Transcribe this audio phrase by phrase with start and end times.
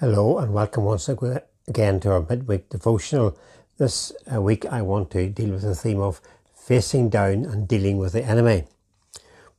[0.00, 3.36] Hello and welcome once again to our midweek devotional.
[3.78, 6.20] This uh, week I want to deal with the theme of
[6.54, 8.62] facing down and dealing with the enemy.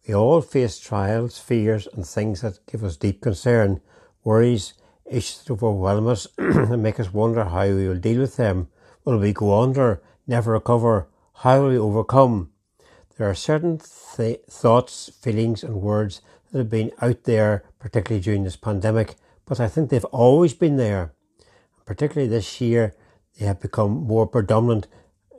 [0.07, 3.81] We all face trials, fears, and things that give us deep concern,
[4.23, 4.75] worries,
[5.05, 8.69] issues that overwhelm us and make us wonder how we will deal with them.
[9.03, 11.09] Will we go under, never recover?
[11.33, 12.51] How will we overcome?
[13.17, 13.81] There are certain
[14.15, 16.21] th- thoughts, feelings, and words
[16.53, 19.15] that have been out there, particularly during this pandemic
[19.49, 21.11] but I think they've always been there.
[21.83, 22.93] Particularly this year,
[23.37, 24.87] they have become more predominant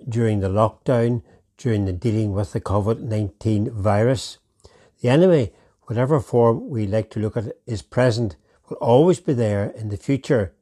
[0.06, 1.22] during the lockdown,
[1.56, 4.38] during the dealing with the COVID 19 virus.
[5.00, 5.52] The enemy,
[5.84, 8.34] whatever form we like to look at, is present,
[8.68, 10.54] will always be there in the future.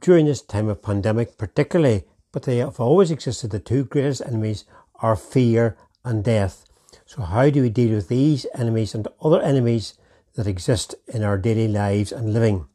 [0.00, 3.52] During this time of pandemic, particularly, but they have always existed.
[3.52, 4.64] The two greatest enemies
[4.96, 6.64] are fear and death.
[7.04, 9.94] So, how do we deal with these enemies and other enemies
[10.36, 12.66] that exist in our daily lives and living.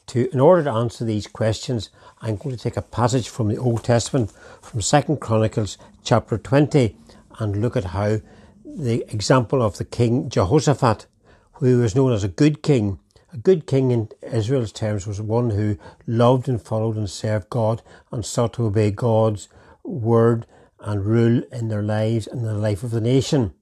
[0.06, 3.59] to, in order to answer these questions, I'm going to take a passage from the
[3.59, 6.96] Old Testament, from Second Chronicles chapter 20,
[7.38, 8.20] and look at how
[8.65, 11.06] the example of the king Jehoshaphat,
[11.54, 12.98] who was known as a good king,
[13.32, 17.82] a good king in Israel's terms was one who loved and followed and served God
[18.10, 19.48] and sought to obey God's
[19.84, 20.46] word
[20.80, 23.54] and rule in their lives and the life of the nation.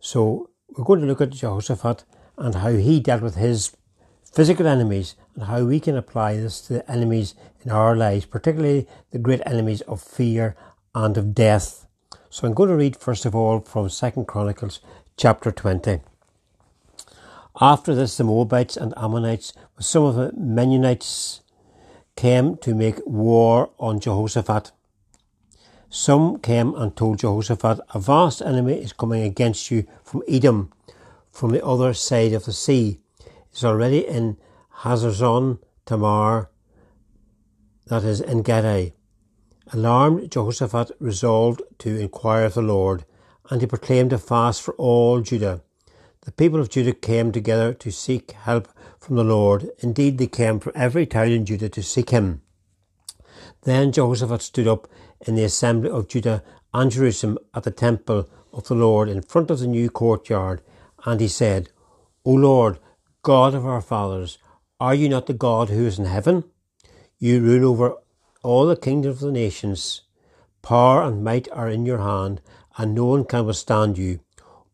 [0.00, 2.04] So we're going to look at Jehoshaphat
[2.36, 3.76] and how he dealt with his
[4.24, 8.88] physical enemies and how we can apply this to the enemies in our lives, particularly
[9.10, 10.56] the great enemies of fear
[10.94, 11.86] and of death.
[12.30, 14.80] So I'm going to read first of all from Second Chronicles
[15.16, 16.00] chapter 20.
[17.60, 21.40] After this, the Moabites and Ammonites, with some of the Meunites,
[22.16, 24.72] came to make war on Jehoshaphat.
[25.96, 30.72] Some came and told Jehoshaphat, A vast enemy is coming against you from Edom,
[31.30, 32.98] from the other side of the sea.
[33.20, 34.36] It is already in
[34.78, 36.50] Hazezon Tamar,
[37.86, 38.92] that is En Gedi.
[39.72, 43.04] Alarmed, Jehoshaphat resolved to inquire of the Lord,
[43.48, 45.62] and he proclaimed a fast for all Judah.
[46.22, 48.66] The people of Judah came together to seek help
[48.98, 49.70] from the Lord.
[49.78, 52.42] Indeed, they came from every town in Judah to seek him.
[53.62, 54.88] Then Jehoshaphat stood up
[55.26, 56.42] in the assembly of Judah
[56.72, 60.62] and Jerusalem at the temple of the Lord in front of the new courtyard,
[61.04, 61.70] and he said,
[62.24, 62.78] O Lord,
[63.22, 64.38] God of our fathers,
[64.80, 66.44] are you not the God who is in heaven?
[67.18, 67.96] You rule over
[68.42, 70.02] all the kingdoms of the nations.
[70.62, 72.40] Power and might are in your hand,
[72.76, 74.20] and no one can withstand you.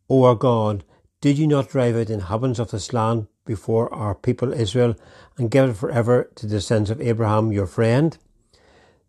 [0.08, 0.84] O our God,
[1.20, 4.94] did you not drive out the inhabitants of this land before our people Israel,
[5.36, 8.16] and give it for ever to the sons of Abraham your friend?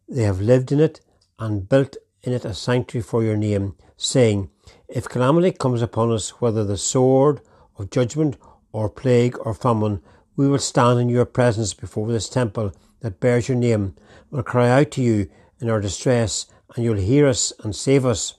[0.09, 0.99] They have lived in it
[1.41, 4.49] and built in it a sanctuary for your name, saying,
[4.87, 7.41] If calamity comes upon us, whether the sword
[7.79, 8.37] of judgment
[8.71, 10.01] or plague or famine,
[10.35, 13.95] we will stand in your presence before this temple that bears your name,
[14.29, 18.35] will cry out to you in our distress, and you'll hear us and save us.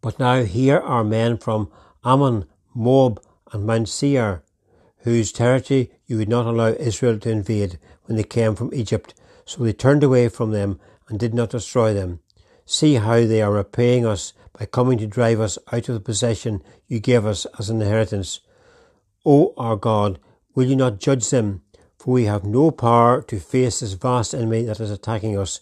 [0.00, 1.72] But now here are men from
[2.04, 3.20] Ammon, Moab,
[3.52, 4.44] and Mount Seir,
[4.98, 9.12] whose territory you would not allow Israel to invade when they came from Egypt,
[9.44, 12.20] so they turned away from them and did not destroy them.
[12.66, 16.62] See how they are repaying us by coming to drive us out of the possession
[16.86, 18.40] you gave us as an inheritance.
[19.26, 20.18] O our God,
[20.54, 21.62] will you not judge them?
[21.98, 25.60] For we have no power to face this vast enemy that is attacking us.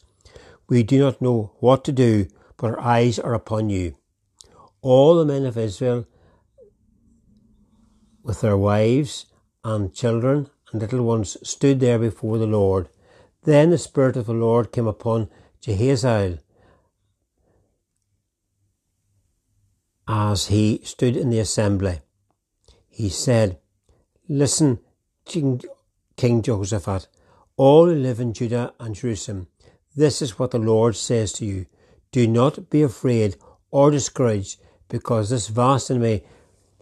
[0.68, 2.26] We do not know what to do,
[2.56, 3.96] but our eyes are upon you.
[4.80, 6.06] All the men of Israel,
[8.22, 9.26] with their wives
[9.64, 12.88] and children and little ones, stood there before the Lord
[13.44, 15.28] then the Spirit of the Lord came upon
[15.60, 16.38] Jehaziel
[20.06, 22.00] as he stood in the assembly.
[22.88, 23.58] He said,
[24.28, 24.78] Listen,
[25.24, 25.60] King,
[26.16, 27.08] King Jehoshaphat,
[27.56, 29.48] all who live in Judah and Jerusalem,
[29.94, 31.66] this is what the Lord says to you.
[32.12, 33.36] Do not be afraid
[33.70, 36.22] or discouraged, because this vast enemy,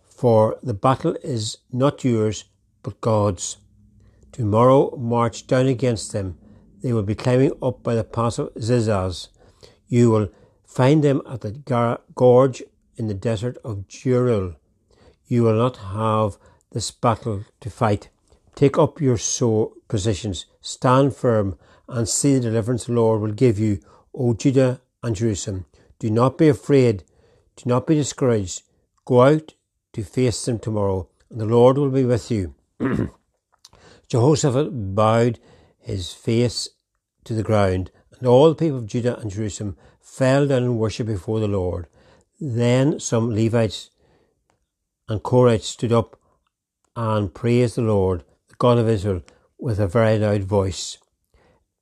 [0.03, 2.44] for the battle is not yours,
[2.82, 3.59] but God's.
[4.33, 6.39] Tomorrow march down against them
[6.82, 9.28] they will be climbing up by the pass of Zizaz.
[9.88, 10.28] You will
[10.65, 12.62] find them at the gorge
[12.97, 14.56] in the desert of Jeruel.
[15.27, 16.38] You will not have
[16.72, 18.09] this battle to fight.
[18.54, 23.59] Take up your so positions, stand firm, and see the deliverance the Lord will give
[23.59, 23.80] you,
[24.15, 25.66] O Judah and Jerusalem.
[25.98, 27.04] Do not be afraid,
[27.56, 28.62] do not be discouraged.
[29.04, 29.54] Go out
[29.92, 32.54] to face them tomorrow, and the Lord will be with you.
[34.09, 35.38] Jehoshaphat bowed
[35.80, 36.68] his face
[37.24, 41.09] to the ground, and all the people of Judah and Jerusalem fell down and worshipped
[41.09, 41.86] before the Lord.
[42.41, 43.91] Then some Levites
[45.09, 46.18] and Korahites stood up
[46.97, 49.22] and praised the Lord, the God of Israel,
[49.59, 50.98] with a very loud voice.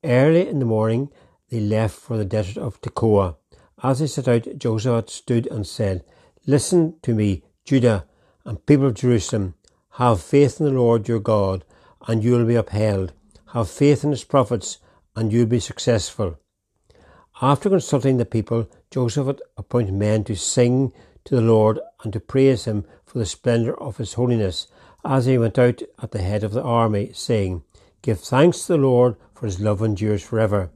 [0.03, 1.11] Early in the morning
[1.51, 3.37] they left for the desert of Tekoa.
[3.83, 6.05] As they set out, Jehoshaphat stood and said,
[6.47, 8.07] Listen to me, Judah
[8.45, 9.55] and people of Jerusalem.
[9.93, 11.65] Have faith in the Lord your God,
[12.07, 13.13] and you will be upheld.
[13.53, 14.79] Have faith in his prophets,
[15.17, 16.39] and you will be successful.
[17.41, 20.93] After consulting the people, Jehoshaphat appointed men to sing
[21.25, 24.67] to the Lord and to praise him for the splendour of his holiness,
[25.05, 27.63] as he went out at the head of the army, saying,
[28.03, 30.71] Give thanks to the Lord, for his love endures forever.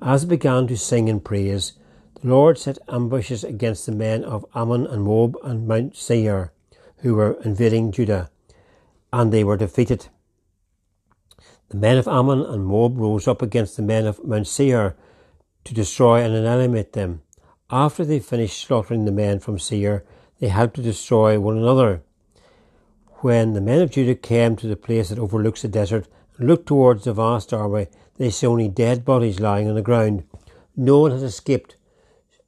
[0.00, 1.72] As they began to sing and praise,
[2.20, 6.52] the Lord set ambushes against the men of Ammon and Moab and Mount Seir,
[6.98, 8.30] who were invading Judah,
[9.12, 10.08] and they were defeated.
[11.68, 14.96] The men of Ammon and Moab rose up against the men of Mount Seir
[15.64, 17.22] to destroy and annihilate them.
[17.70, 20.04] After they finished slaughtering the men from Seir,
[20.38, 22.02] they helped to destroy one another.
[23.20, 26.06] When the men of Judah came to the place that overlooks the desert
[26.38, 30.22] and looked towards the vast army, they saw only dead bodies lying on the ground.
[30.76, 31.74] No one had escaped.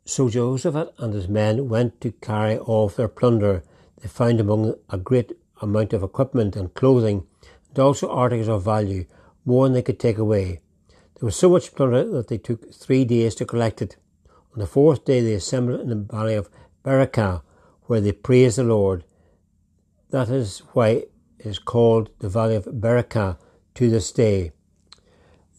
[0.04, 3.64] So Jehoshaphat and his men went to carry off their plunder.
[4.00, 7.26] They found among a great amount of equipment and clothing,
[7.70, 9.04] and also articles of value,
[9.44, 10.60] more than they could take away.
[11.18, 13.96] There was so much plunder that they took three days to collect it.
[14.52, 16.50] On the fourth day they assembled in the valley of
[16.84, 17.42] Berakah,
[17.82, 19.04] where they praised the Lord.
[20.10, 23.36] That is why it is called the valley of Berakah
[23.74, 24.52] to this day.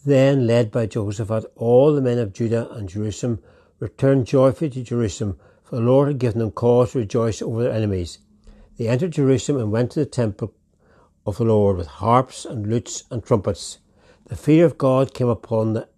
[0.06, 3.42] Then, led by Jehoshaphat, all the men of Judah and Jerusalem
[3.80, 7.74] returned joyfully to Jerusalem, for the Lord had given them cause to rejoice over their
[7.74, 8.20] enemies.
[8.78, 10.54] They entered Jerusalem and went to the temple
[11.26, 13.80] of the Lord with harps and lutes and trumpets.
[14.26, 15.90] The fear of God came upon the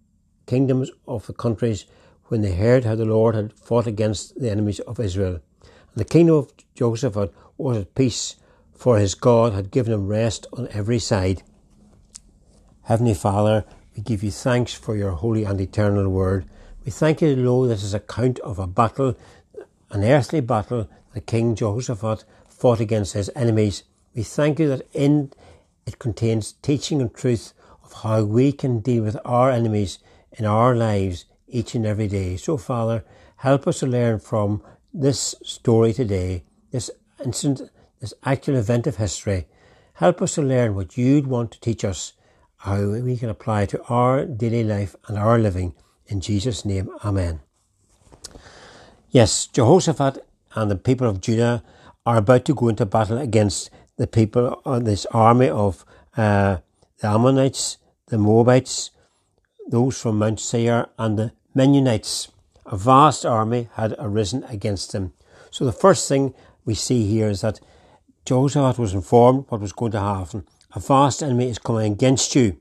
[0.45, 1.85] kingdoms of the countries
[2.25, 5.41] when they heard how the Lord had fought against the enemies of Israel.
[5.61, 8.37] And the kingdom of Jehoshaphat was at peace,
[8.73, 11.43] for his God had given him rest on every side.
[12.83, 13.65] Heavenly Father,
[13.95, 16.45] we give you thanks for your holy and eternal word.
[16.85, 19.15] We thank you, Lord, this is account of a battle,
[19.91, 23.83] an earthly battle that King Jehoshaphat fought against his enemies.
[24.13, 25.31] We thank you that in
[25.85, 27.53] it contains teaching and truth
[27.83, 29.99] of how we can deal with our enemies
[30.33, 32.37] in our lives each and every day.
[32.37, 33.03] So, Father,
[33.37, 34.61] help us to learn from
[34.93, 36.91] this story today, this
[37.23, 39.47] incident, this actual event of history.
[39.93, 42.13] Help us to learn what you'd want to teach us,
[42.57, 45.73] how we can apply to our daily life and our living.
[46.07, 47.41] In Jesus' name, Amen.
[49.09, 50.25] Yes, Jehoshaphat
[50.55, 51.63] and the people of Judah
[52.05, 53.69] are about to go into battle against
[54.01, 55.85] the people this army of
[56.17, 56.57] uh,
[57.01, 57.77] the Ammonites,
[58.07, 58.89] the Moabites,
[59.69, 62.31] those from Mount Seir, and the Mennonites.
[62.65, 65.13] A vast army had arisen against them.
[65.51, 66.33] So the first thing
[66.65, 67.59] we see here is that
[68.25, 70.47] Jehoshaphat was informed what was going to happen.
[70.73, 72.57] A vast enemy is coming against you,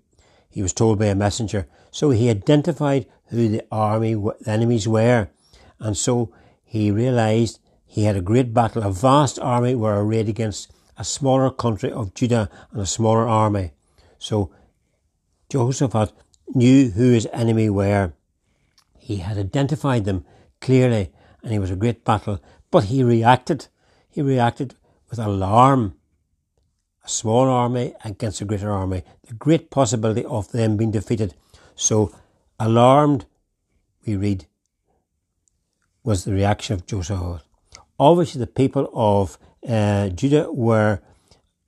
[0.51, 1.67] he was told by a messenger.
[1.91, 5.31] So he identified who the army, the enemies were.
[5.79, 6.35] And so
[6.65, 8.83] he realized he had a great battle.
[8.83, 13.73] A vast army were arrayed against a smaller country of Judah and a smaller army.
[14.19, 14.53] So
[15.49, 16.13] Jehoshaphat
[16.55, 18.13] knew who his enemy were.
[18.99, 20.27] He had identified them
[20.61, 21.11] clearly
[21.43, 22.39] and it was a great battle.
[22.71, 23.69] But he reacted.
[24.11, 24.75] He reacted
[25.09, 25.95] with alarm.
[27.03, 29.03] A small army against a greater army.
[29.27, 31.33] The great possibility of them being defeated.
[31.75, 32.15] So,
[32.59, 33.25] alarmed,
[34.07, 34.45] we read,
[36.05, 37.47] was the reaction of Jehoshaphat.
[37.99, 39.39] Obviously, the people of
[39.69, 41.01] uh, Judah were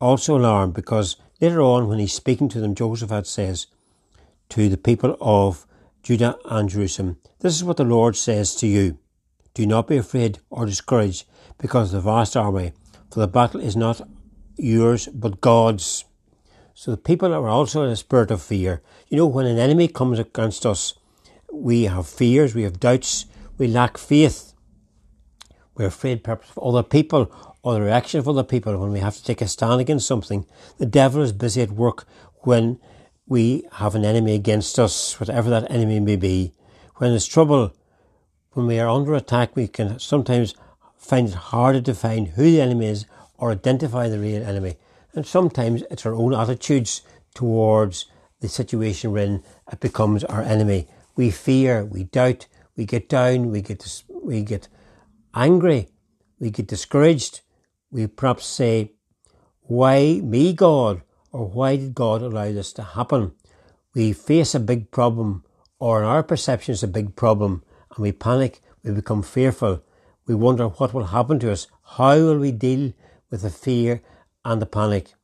[0.01, 3.67] also alarmed because later on, when he's speaking to them, Jehoshaphat says
[4.51, 5.67] to the people of
[6.03, 8.99] Judah and Jerusalem, This is what the Lord says to you.
[9.55, 11.27] Do not be afraid or discouraged
[11.59, 12.73] because of the vast army,
[13.11, 14.01] for the battle is not
[14.57, 16.05] yours but God's.
[16.75, 18.83] So the people are also in a spirit of fear.
[19.09, 20.95] You know, when an enemy comes against us,
[21.53, 23.27] we have fears, we have doubts,
[23.59, 24.55] we lack faith.
[25.75, 27.31] We're afraid perhaps of other people
[27.63, 30.45] or the reaction of other people when we have to take a stand against something.
[30.79, 32.07] The devil is busy at work
[32.41, 32.79] when
[33.27, 36.53] we have an enemy against us, whatever that enemy may be.
[36.97, 37.73] When there's trouble,
[38.53, 40.55] when we are under attack, we can sometimes
[40.97, 43.07] find it harder to find who the enemy is
[43.39, 44.77] or identify the real enemy.
[45.15, 47.03] And sometimes it's our own attitudes
[47.35, 48.07] towards
[48.41, 50.89] the situation we're in that becomes our enemy.
[51.17, 54.69] We fear, we doubt, we get down, we get we get
[55.35, 55.89] angry,
[56.39, 57.41] we get discouraged.
[57.93, 58.93] We perhaps say,
[59.61, 63.33] "Why me, God?" or "Why did God allow this to happen?"
[63.95, 65.45] We face a big problem,
[65.79, 69.83] or in our perception, is a big problem, and we panic, we become fearful,
[70.27, 72.93] we wonder what will happen to us, how will we deal
[73.31, 74.03] with the fear
[74.45, 75.15] and the panic.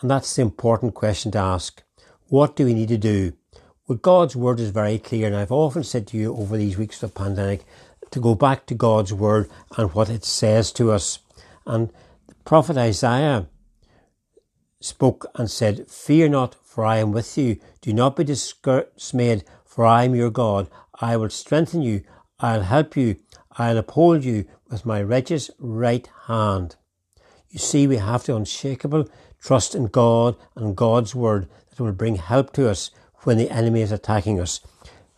[0.00, 1.82] And that's the important question to ask.
[2.28, 3.34] What do we need to do?
[3.86, 7.02] Well, God's word is very clear, and I've often said to you over these weeks
[7.02, 7.66] of the pandemic
[8.10, 11.18] to go back to God's word and what it says to us.
[11.70, 11.92] And
[12.26, 13.46] the prophet Isaiah
[14.80, 17.58] spoke and said, Fear not, for I am with you.
[17.80, 20.68] Do not be dismayed, for I am your God.
[21.00, 22.02] I will strengthen you.
[22.40, 23.16] I'll help you.
[23.56, 26.74] I'll uphold you with my righteous right hand.
[27.50, 29.08] You see, we have the unshakable
[29.40, 32.90] trust in God and God's word that will bring help to us
[33.22, 34.60] when the enemy is attacking us.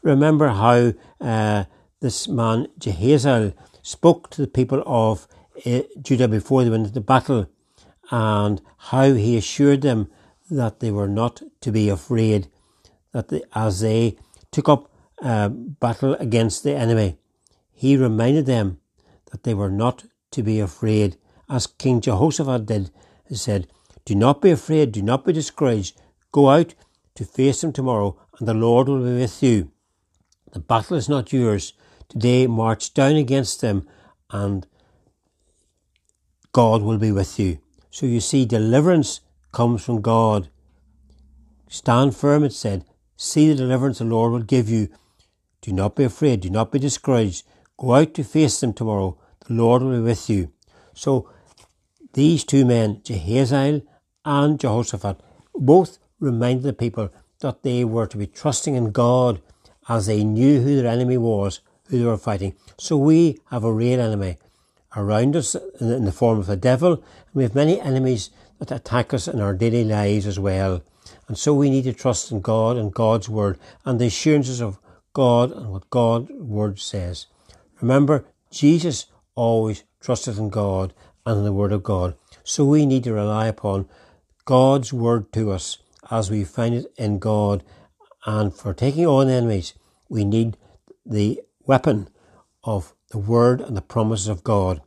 [0.02, 1.64] Remember how uh,
[2.00, 5.26] this man Jehaziel spoke to the people of
[6.00, 7.48] Judah before they went into battle
[8.10, 10.10] and how he assured them
[10.50, 12.48] that they were not to be afraid,
[13.12, 14.16] that they, as they
[14.50, 14.90] took up
[15.22, 17.16] uh, battle against the enemy,
[17.72, 18.78] he reminded them
[19.30, 21.16] that they were not to be afraid,
[21.48, 22.90] as King Jehoshaphat did.
[23.26, 23.66] He said,
[24.04, 26.00] Do not be afraid, do not be discouraged.
[26.32, 26.74] Go out
[27.14, 29.70] to face them tomorrow, and the Lord will be with you.
[30.52, 31.72] The battle is not yours.
[32.08, 33.88] Today march down against them,
[34.30, 34.66] and
[36.52, 37.58] God will be with you.
[37.90, 39.20] So you see, deliverance
[39.52, 40.48] comes from God.
[41.68, 42.84] Stand firm, it said.
[43.16, 44.88] See the deliverance the Lord will give you.
[45.62, 46.42] Do not be afraid.
[46.42, 47.46] Do not be discouraged.
[47.78, 49.16] Go out to face them tomorrow.
[49.46, 50.52] The Lord will be with you.
[50.92, 51.30] So
[52.12, 53.82] these two men, Jehaziel
[54.24, 55.20] and Jehoshaphat,
[55.54, 59.40] both reminded the people that they were to be trusting in God
[59.88, 62.54] as they knew who their enemy was, who they were fighting.
[62.78, 64.36] So we have a real enemy
[64.96, 69.12] around us in the form of the devil, and we have many enemies that attack
[69.12, 70.82] us in our daily lives as well.
[71.28, 74.78] And so we need to trust in God and God's word and the assurances of
[75.12, 77.26] God and what God's word says.
[77.80, 80.92] Remember, Jesus always trusted in God
[81.24, 82.14] and in the word of God.
[82.44, 83.88] So we need to rely upon
[84.44, 85.78] God's word to us
[86.10, 87.62] as we find it in God.
[88.26, 89.74] And for taking on enemies,
[90.08, 90.56] we need
[91.04, 92.08] the weapon
[92.64, 94.82] of the word and the promises of God.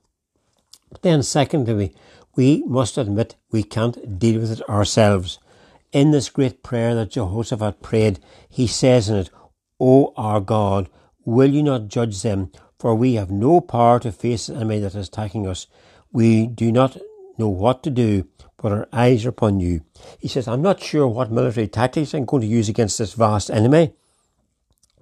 [0.92, 1.96] But then, secondly,
[2.36, 5.40] we must admit we can't deal with it ourselves.
[5.94, 9.30] In this great prayer that Jehoshaphat prayed, he says in it,
[9.80, 10.90] O our God,
[11.24, 12.52] will you not judge them?
[12.78, 15.68] For we have no power to face the enemy that is attacking us.
[16.12, 16.98] We do not
[17.38, 18.28] know what to do,
[18.58, 19.82] but our eyes are upon you.
[20.20, 23.50] He says, I'm not sure what military tactics I'm going to use against this vast
[23.50, 23.94] enemy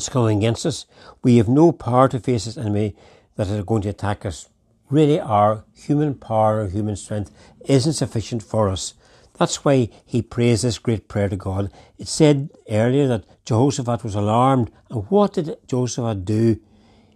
[0.03, 0.85] that's coming against us.
[1.21, 2.93] We have no power to face this enemy
[3.37, 4.49] that is going to attack us.
[4.89, 7.31] Really, our human power or human strength
[7.65, 8.95] isn't sufficient for us.
[9.39, 11.71] That's why he prays this great prayer to God.
[11.97, 14.71] It said earlier that Jehoshaphat was alarmed.
[14.89, 16.59] And what did Jehoshaphat do?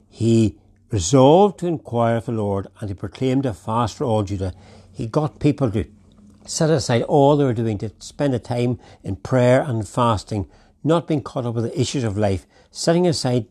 [0.10, 0.58] He
[0.90, 4.54] resolved to inquire of the Lord and he proclaimed a fast for all Judah.
[4.94, 5.84] He got people to
[6.46, 10.48] set aside all they were doing to spend the time in prayer and fasting,
[10.86, 13.46] not being caught up with the issues of life, setting aside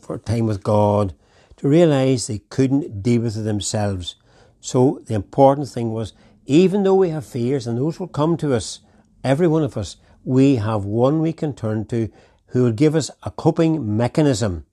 [0.00, 1.14] for time with God,
[1.58, 4.16] to realize they couldn't deal with it themselves.
[4.60, 6.12] So the important thing was,
[6.46, 8.80] even though we have fears, and those will come to us,
[9.22, 12.10] every one of us, we have one we can turn to
[12.48, 14.64] who will give us a coping mechanism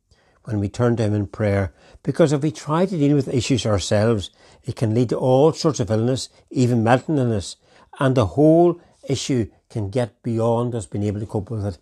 [0.46, 1.74] when we turn to Him in prayer.
[2.04, 4.30] Because if we try to deal with issues ourselves,
[4.64, 7.58] it can lead to all sorts of illness, even mental illness,
[8.00, 11.78] and the whole issue can get beyond us being able to cope with it.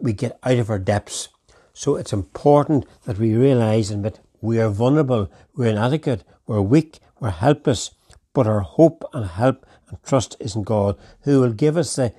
[0.00, 1.28] We get out of our depths.
[1.72, 6.98] So it's important that we realize and that we are vulnerable, we're inadequate, we're weak,
[7.20, 7.92] we're helpless,
[8.32, 12.12] but our hope and help and trust is in God, who will give us the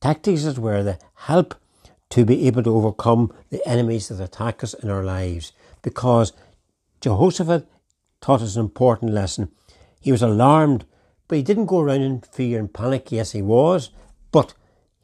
[0.00, 1.54] tactics, as it were, the help
[2.10, 5.52] to be able to overcome the enemies that attack us in our lives.
[5.82, 6.32] Because
[7.00, 7.66] Jehoshaphat
[8.20, 9.50] taught us an important lesson.
[10.00, 10.84] He was alarmed,
[11.28, 13.12] but he didn't go around in fear and panic.
[13.12, 13.90] Yes, he was,
[14.32, 14.54] but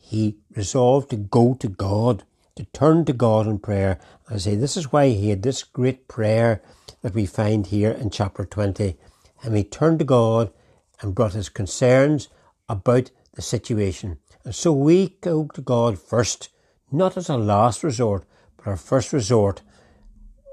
[0.05, 2.25] he resolved to go to God
[2.57, 3.99] to turn to God in prayer.
[4.31, 6.63] I say this is why he had this great prayer
[7.01, 8.97] that we find here in chapter 20.
[9.43, 10.53] And he turned to God
[11.01, 12.29] and brought his concerns
[12.69, 14.19] about the situation.
[14.45, 16.51] And so we go to God first,
[16.93, 18.25] not as a last resort,
[18.57, 19.63] but our first resort,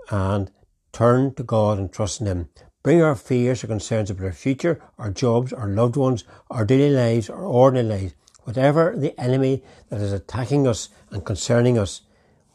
[0.09, 0.49] and
[0.91, 2.49] turn to God and trust in Him.
[2.83, 6.89] Bring our fears or concerns about our future, our jobs, our loved ones, our daily
[6.89, 12.01] lives, our ordinary lives, Whatever the enemy that is attacking us and concerning us,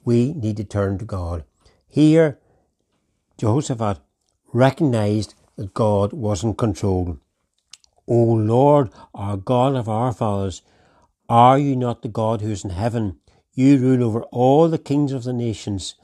[0.05, 1.45] we need to turn to God.
[1.89, 2.39] Here,
[3.39, 3.99] Jehoshaphat
[4.53, 7.19] recognized that God was in control.
[8.09, 10.63] O Lord, our God of our fathers,
[11.29, 13.19] are you not the God who is in heaven?
[13.53, 15.95] You rule over all the kings of the nations.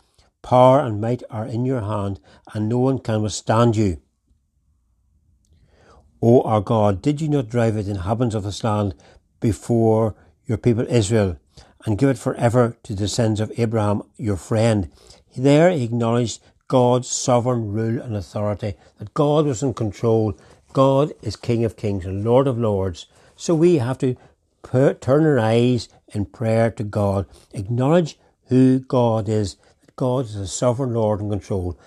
[0.43, 2.19] Power and might are in your hand,
[2.53, 4.01] and no one can withstand you.
[6.21, 8.95] O our God, did you not drive out the inhabitants of this land
[9.43, 10.15] before
[10.47, 11.39] your people Israel
[11.85, 14.91] and give it forever to the sons of Abraham, your friend.
[15.37, 20.33] There he acknowledged God's sovereign rule and authority, that God was in control.
[20.73, 23.07] God is King of kings and Lord of lords.
[23.37, 24.17] So we have to
[24.63, 30.47] turn our eyes in prayer to God, acknowledge who God is, that God is a
[30.47, 31.79] sovereign Lord in control.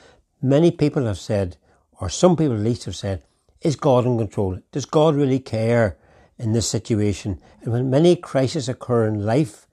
[0.41, 1.57] Many people have said,
[1.99, 3.23] or some people at least have said,
[3.61, 4.59] is God in control?
[4.71, 5.97] Does God really care
[6.37, 7.41] in this situation?
[7.61, 9.67] And when many crises occur in life,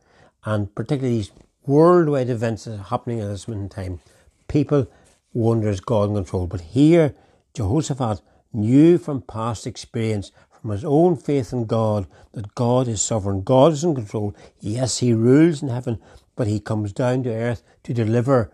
[0.44, 1.32] and particularly these
[1.66, 4.00] worldwide events that are happening at this moment in time,
[4.48, 4.88] people
[5.32, 6.46] wonder is God in control.
[6.46, 7.14] But here,
[7.54, 8.20] Jehoshaphat
[8.52, 13.42] knew from past experience, from his own faith in God, that God is sovereign.
[13.42, 14.34] God is in control.
[14.60, 15.98] Yes, he rules in heaven,
[16.36, 18.52] but he comes down to earth to deliver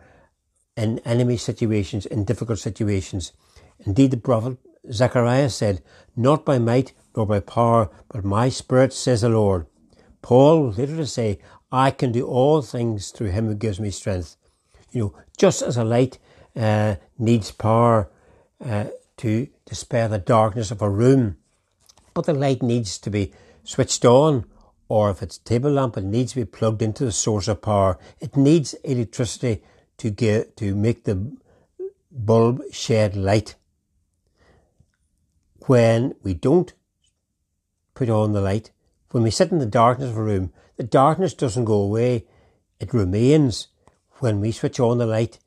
[0.76, 3.32] in enemy situations, in difficult situations.
[3.80, 4.58] Indeed, the prophet
[4.90, 5.82] Zechariah said,
[6.16, 9.66] Not by might nor by power, but my spirit, says the Lord.
[10.22, 11.40] Paul was later to say,
[11.72, 14.36] I can do all things through him who gives me strength.
[14.92, 16.18] You know, just as a light
[16.54, 18.08] uh, needs power
[18.64, 18.84] uh,
[19.16, 21.38] to dispel the darkness of a room,
[22.14, 23.32] but the light needs to be
[23.64, 24.44] switched on,
[24.88, 27.60] or if it's a table lamp, it needs to be plugged into the source of
[27.60, 27.98] power.
[28.20, 29.62] It needs electricity
[29.96, 31.36] to get to make the
[32.12, 33.56] bulb shed light
[35.66, 36.72] when we don't
[37.98, 38.70] put on the light,
[39.10, 42.24] when we sit in the darkness of a room, the darkness doesn't go away,
[42.78, 43.66] it remains.
[44.20, 45.40] When we switch on the light,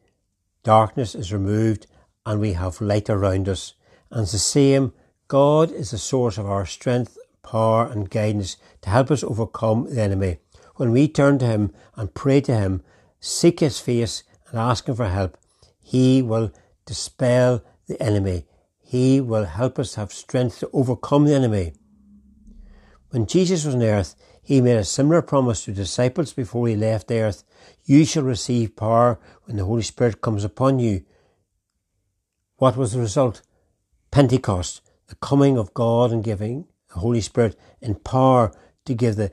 [0.61, 1.87] darkness is removed
[2.25, 3.73] and we have light around us.
[4.09, 4.91] And it's the same,
[5.29, 10.01] God is the source of our strength, power, and guidance to help us overcome the
[10.01, 10.39] enemy.
[10.75, 12.83] When we turn to Him and pray to Him,
[13.21, 15.37] seek His face, and ask Him for help,
[15.79, 16.51] He will
[16.85, 18.43] dispel the enemy.
[18.81, 21.75] He will help us have strength to overcome the enemy.
[23.11, 27.07] When Jesus was on earth, he made a similar promise to disciples before he left
[27.07, 27.43] the earth.
[27.85, 31.03] You shall receive power when the Holy Spirit comes upon you.
[32.55, 33.41] What was the result?
[34.11, 38.53] Pentecost, the coming of God and giving the Holy Spirit in power
[38.85, 39.31] to give the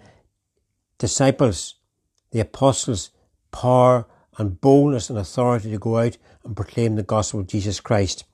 [0.98, 1.76] disciples,
[2.33, 3.11] the apostles,
[3.53, 4.07] power
[4.38, 8.24] and boldness and authority to go out and proclaim the gospel of Jesus Christ.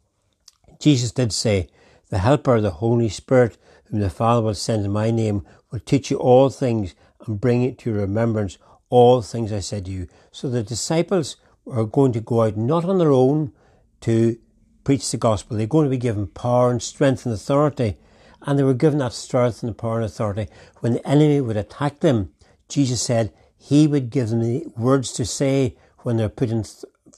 [0.80, 1.68] Jesus did say,
[2.08, 3.58] The Helper, the Holy Spirit,
[3.94, 7.62] whom the Father will send in my name, will teach you all things and bring
[7.62, 8.58] it to your remembrance
[8.90, 10.08] all things I said to you.
[10.32, 13.52] So the disciples are going to go out not on their own
[14.00, 14.36] to
[14.82, 15.56] preach the gospel.
[15.56, 17.96] They're going to be given power and strength and authority.
[18.42, 20.48] And they were given that strength and power and authority.
[20.80, 22.32] When the enemy would attack them,
[22.68, 26.64] Jesus said he would give them the words to say when they're put in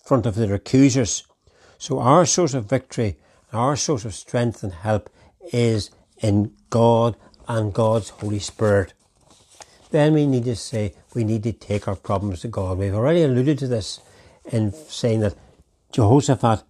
[0.04, 1.24] front of their accusers.
[1.78, 3.16] So our source of victory
[3.52, 5.08] our source of strength and help
[5.52, 7.16] is in God
[7.48, 8.94] and God's Holy Spirit.
[9.90, 12.78] Then we need to say we need to take our problems to God.
[12.78, 14.00] We've already alluded to this
[14.44, 15.36] in saying that
[15.92, 16.62] Jehoshaphat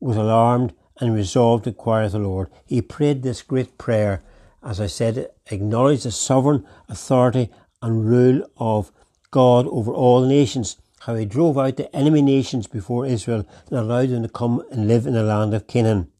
[0.00, 2.48] was alarmed and resolved to inquire the Lord.
[2.66, 4.22] He prayed this great prayer,
[4.62, 8.90] as I said, acknowledged the sovereign authority and rule of
[9.30, 14.10] God over all nations, how he drove out the enemy nations before Israel and allowed
[14.10, 16.12] them to come and live in the land of Canaan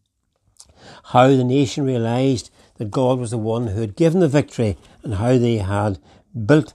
[1.05, 5.15] how the nation realized that God was the one who had given the victory and
[5.15, 5.99] how they had
[6.47, 6.75] built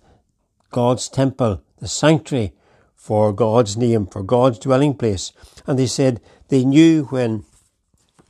[0.72, 2.54] God's temple, the sanctuary
[2.96, 5.32] for God's name, for God's dwelling place.
[5.66, 7.46] And they said they knew when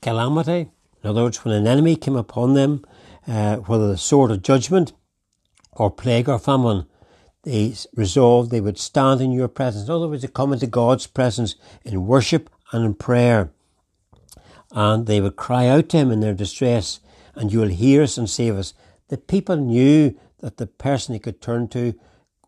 [0.01, 0.69] calamity,
[1.03, 2.85] in other words, when an enemy came upon them,
[3.27, 4.93] uh, whether the sword of judgment
[5.73, 6.85] or plague or famine,
[7.43, 9.87] they resolved they would stand in your presence.
[9.87, 13.51] In other words, they come into God's presence in worship and in prayer
[14.71, 16.99] and they would cry out to him in their distress,
[17.37, 18.73] and you will hear us and save us.
[19.07, 21.93] The people knew that the person they could turn to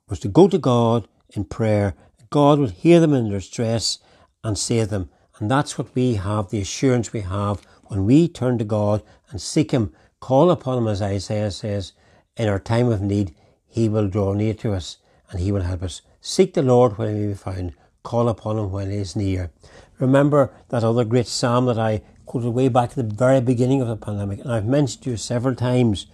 [0.09, 1.95] was to go to God in prayer.
[2.29, 3.99] God would hear them in their distress
[4.43, 5.09] and save them.
[5.39, 9.41] And that's what we have, the assurance we have when we turn to God and
[9.41, 11.93] seek Him, call upon Him, as Isaiah says,
[12.35, 13.33] in our time of need,
[13.67, 14.97] He will draw near to us
[15.31, 16.01] and He will help us.
[16.21, 17.73] Seek the Lord when He may be found,
[18.03, 19.51] call upon Him when He is near.
[19.99, 23.87] Remember that other great psalm that I quoted way back at the very beginning of
[23.87, 26.05] the pandemic, and I've mentioned to you several times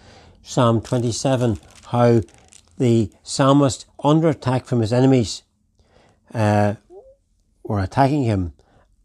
[0.42, 2.22] Psalm 27, how
[2.78, 5.44] the psalmist, under attack from his enemies,
[6.34, 6.76] uh,
[7.66, 8.54] were attacking him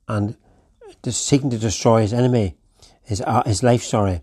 [0.07, 0.37] and
[1.03, 2.55] seeking to destroy his enemy,
[3.03, 4.20] his, uh, his life, sorry.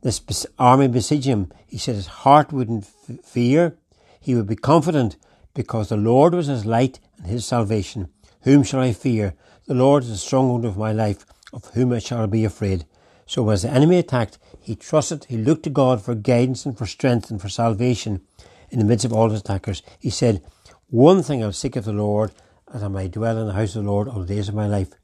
[0.00, 1.52] This army besieged him.
[1.66, 3.76] He said his heart wouldn't f- fear.
[4.18, 5.18] He would be confident
[5.52, 8.08] because the Lord was his light and his salvation.
[8.44, 9.34] Whom shall I fear?
[9.66, 11.26] The Lord is the stronghold of my life.
[11.52, 12.84] Of whom I shall be afraid?
[13.26, 16.86] So as the enemy attacked, he trusted, he looked to God for guidance and for
[16.86, 18.22] strength and for salvation
[18.70, 19.82] in the midst of all his attackers.
[19.98, 20.42] He said,
[20.88, 22.32] One thing I'll seek of the Lord,
[22.72, 24.66] that I may dwell in the house of the Lord all the days of my
[24.66, 24.94] life.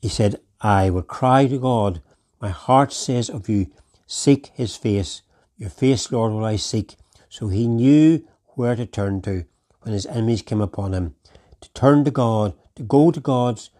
[0.00, 2.02] He said, I will cry to God.
[2.40, 3.70] My heart says of you,
[4.06, 5.22] Seek his face.
[5.56, 6.96] Your face, Lord, will I seek.
[7.28, 9.44] So he knew where to turn to
[9.82, 11.14] when his enemies came upon him.
[11.60, 13.70] To turn to God, to go to God's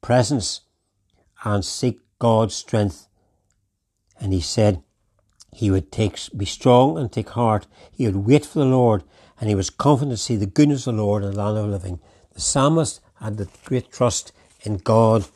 [0.00, 0.60] presence
[1.44, 3.08] and seek God's strength.
[4.20, 4.82] And he said
[5.54, 7.66] he would take, be strong and take heart.
[7.90, 9.04] He would wait for the Lord
[9.40, 11.64] and he was confident to see the goodness of the Lord in the land of
[11.64, 12.00] the living.
[12.32, 15.26] The psalmist had the great trust in God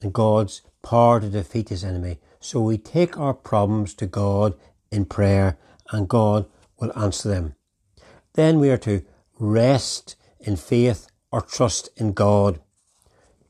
[0.00, 2.18] and God's power to defeat his enemy.
[2.40, 4.54] So we take our problems to God
[4.90, 5.56] in prayer
[5.90, 6.46] and God
[6.80, 7.54] will answer them.
[8.34, 9.04] Then we are to
[9.38, 12.60] rest in faith or trust in God.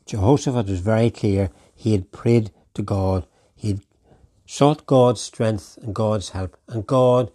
[0.07, 1.51] Jehoshaphat was very clear.
[1.83, 3.27] He had prayed to God.
[3.57, 3.81] He had
[4.47, 6.57] sought God's strength and God's help.
[6.68, 7.33] And God,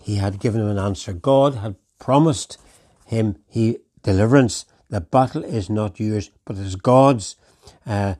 [0.00, 1.12] he had given him an answer.
[1.12, 2.58] God had promised
[3.06, 4.66] him he deliverance.
[4.88, 7.34] The battle is not yours, but it is God's.
[7.84, 8.14] Uh,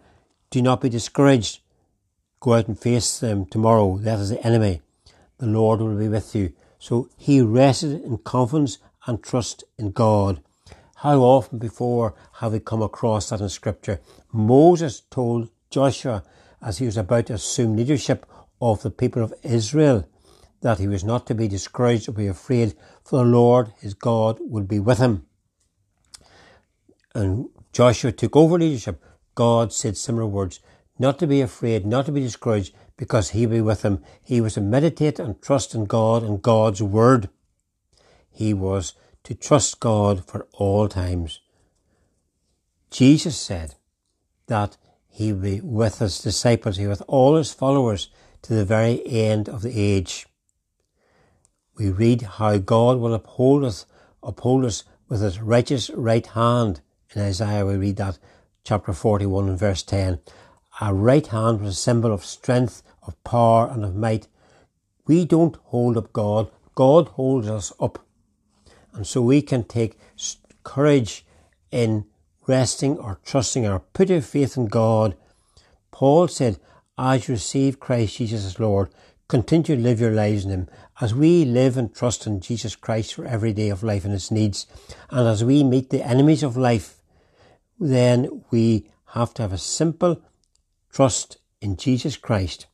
[0.50, 1.60] do not be discouraged.
[2.40, 3.98] Go out and face them tomorrow.
[3.98, 4.82] That is the enemy.
[5.36, 6.54] The Lord will be with you.
[6.80, 10.42] So he rested in confidence and trust in God.
[10.96, 14.00] How often before have we come across that in Scripture?
[14.32, 16.22] Moses told Joshua
[16.60, 18.26] as he was about to assume leadership
[18.60, 20.08] of the people of Israel
[20.60, 24.38] that he was not to be discouraged or be afraid, for the Lord his God
[24.40, 25.24] would be with him.
[27.14, 29.02] And Joshua took over leadership.
[29.34, 30.60] God said similar words,
[30.98, 34.02] not to be afraid, not to be discouraged, because he be with him.
[34.20, 37.28] He was to meditate and trust in God and God's word.
[38.30, 41.40] He was to trust God for all times.
[42.90, 43.76] Jesus said
[44.48, 44.76] that
[45.18, 48.08] he will be with his disciples, he with all his followers
[48.40, 50.28] to the very end of the age.
[51.76, 53.84] We read how God will uphold us,
[54.22, 56.82] uphold us with his righteous right hand.
[57.16, 58.20] In Isaiah we read that
[58.62, 60.20] chapter 41 and verse 10.
[60.80, 64.28] Our right hand was a symbol of strength, of power and of might.
[65.08, 66.48] We don't hold up God.
[66.76, 68.06] God holds us up.
[68.94, 69.98] And so we can take
[70.62, 71.26] courage
[71.72, 72.04] in
[72.48, 75.14] resting or trusting or putting faith in God.
[75.90, 76.58] Paul said,
[76.98, 78.88] as you receive Christ Jesus as Lord,
[79.28, 80.68] continue to live your lives in Him.
[81.00, 84.30] As we live and trust in Jesus Christ for every day of life and its
[84.30, 84.66] needs,
[85.10, 87.00] and as we meet the enemies of life,
[87.78, 90.20] then we have to have a simple
[90.90, 92.66] trust in Jesus Christ.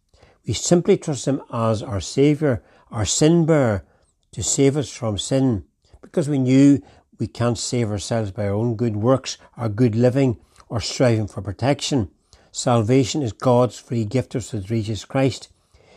[0.47, 3.85] We simply trust Him as our Saviour, our sin bearer,
[4.33, 5.65] to save us from sin
[6.01, 6.83] because we knew
[7.19, 11.43] we can't save ourselves by our own good works, our good living, or striving for
[11.43, 12.11] protection.
[12.51, 15.49] Salvation is God's free gift through Jesus Christ.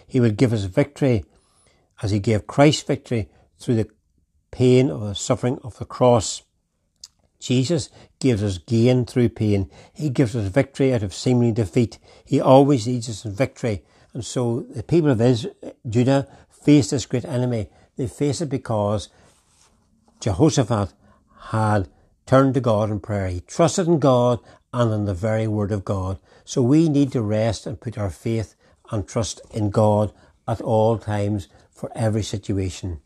[0.07, 1.25] He will give us victory
[2.01, 3.89] as He gave Christ victory through the
[4.51, 6.43] pain of the suffering of the cross.
[7.39, 9.69] Jesus gives us gain through pain.
[9.93, 11.99] He gives us victory out of seeming defeat.
[12.25, 13.83] He always leads us in victory.
[14.13, 15.53] And so the people of Israel,
[15.87, 17.69] Judah faced this great enemy.
[17.97, 19.09] They faced it because
[20.19, 20.93] Jehoshaphat
[21.51, 21.87] had
[22.25, 23.27] turned to God in prayer.
[23.27, 24.39] He trusted in God
[24.73, 26.19] and in the very word of God.
[26.43, 28.55] So we need to rest and put our faith
[28.91, 30.11] and trust in God
[30.47, 32.99] at all times for every situation.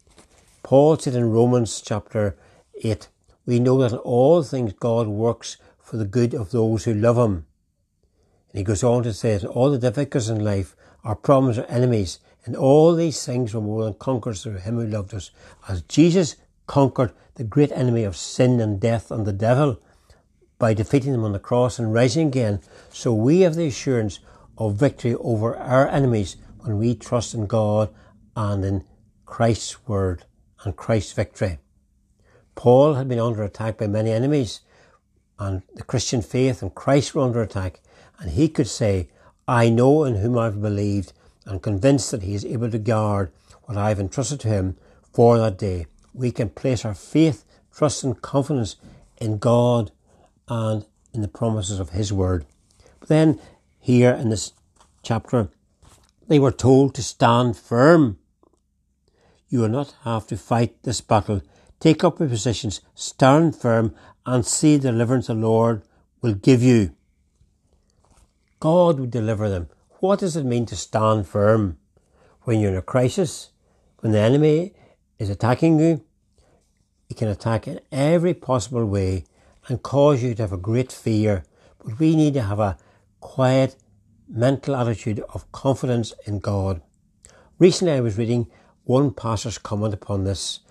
[0.63, 2.35] Paul said in Romans chapter
[2.83, 3.09] 8,
[3.45, 7.17] we know that in all things God works for the good of those who love
[7.17, 7.45] Him.
[8.51, 11.69] And he goes on to say that all the difficulties in life, our problems, our
[11.69, 15.31] enemies, and all these things were more than conquerors through Him who loved us.
[15.67, 16.35] As Jesus
[16.71, 19.77] conquered the great enemy of sin and death and the devil
[20.57, 22.61] by defeating them on the cross and rising again.
[22.93, 24.19] So we have the assurance
[24.57, 27.93] of victory over our enemies when we trust in God
[28.37, 28.85] and in
[29.25, 30.23] Christ's word
[30.63, 31.59] and Christ's victory.
[32.55, 34.61] Paul had been under attack by many enemies,
[35.39, 37.81] and the Christian faith and Christ were under attack,
[38.17, 39.09] and he could say,
[39.45, 41.11] I know in whom I've believed,
[41.45, 44.77] and convinced that he is able to guard what I have entrusted to him
[45.11, 47.45] for that day we can place our faith,
[47.75, 48.75] trust, and confidence
[49.17, 49.91] in God
[50.47, 52.45] and in the promises of His Word.
[52.99, 53.39] But then,
[53.79, 54.53] here in this
[55.03, 55.49] chapter,
[56.27, 58.17] they were told to stand firm.
[59.49, 61.41] You will not have to fight this battle.
[61.79, 63.93] Take up your positions, stand firm,
[64.25, 65.81] and see the deliverance the Lord
[66.21, 66.95] will give you.
[68.59, 69.69] God will deliver them.
[69.99, 71.77] What does it mean to stand firm?
[72.43, 73.49] When you're in a crisis,
[73.99, 74.73] when the enemy
[75.21, 76.03] is attacking you,
[77.07, 79.23] he can attack in every possible way
[79.67, 81.43] and cause you to have a great fear.
[81.77, 82.77] But we need to have a
[83.19, 83.75] quiet
[84.27, 86.81] mental attitude of confidence in God.
[87.59, 88.47] Recently, I was reading
[88.85, 90.61] one pastor's comment upon this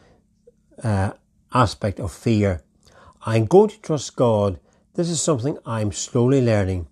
[0.83, 1.13] uh,
[1.55, 2.63] aspect of fear.
[3.25, 4.59] I'm going to trust God.
[4.95, 6.89] This is something I'm slowly learning.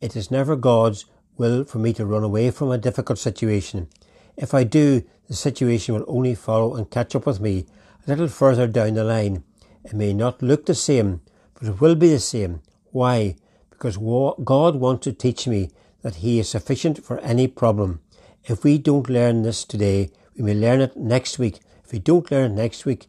[0.00, 1.04] It is never God's
[1.36, 3.88] will for me to run away from a difficult situation.
[4.38, 7.66] If I do, the situation will only follow and catch up with me
[8.06, 9.42] a little further down the line.
[9.84, 11.20] It may not look the same,
[11.54, 12.62] but it will be the same.
[12.92, 13.34] Why?
[13.68, 15.70] Because God wants to teach me
[16.02, 18.00] that He is sufficient for any problem.
[18.44, 21.58] If we don't learn this today, we may learn it next week.
[21.84, 23.06] If we don't learn it next week,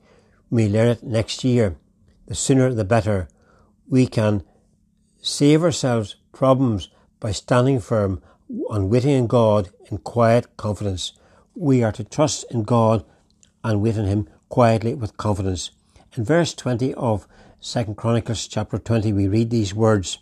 [0.49, 1.77] we may learn it next year.
[2.25, 3.27] The sooner the better.
[3.87, 4.43] We can
[5.21, 6.89] save ourselves problems
[7.19, 8.23] by standing firm
[8.71, 11.13] and waiting in God in quiet confidence.
[11.61, 13.03] We are to trust in God
[13.65, 15.71] and wait on Him quietly with confidence.
[16.15, 17.27] In verse 20 of
[17.61, 20.19] 2 Chronicles chapter 20, we read these words.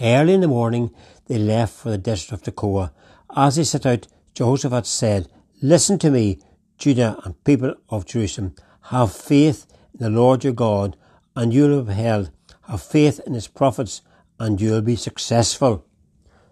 [0.00, 0.92] Early in the morning,
[1.26, 2.90] they left for the desert of Tekoa.
[3.36, 5.28] As they set out, Jehoshaphat said,
[5.62, 6.40] Listen to me,
[6.76, 8.56] Judah and people of Jerusalem.
[8.90, 10.96] Have faith in the Lord your God,
[11.36, 12.32] and you will be held.
[12.62, 14.02] Have faith in his prophets,
[14.40, 15.84] and you will be successful.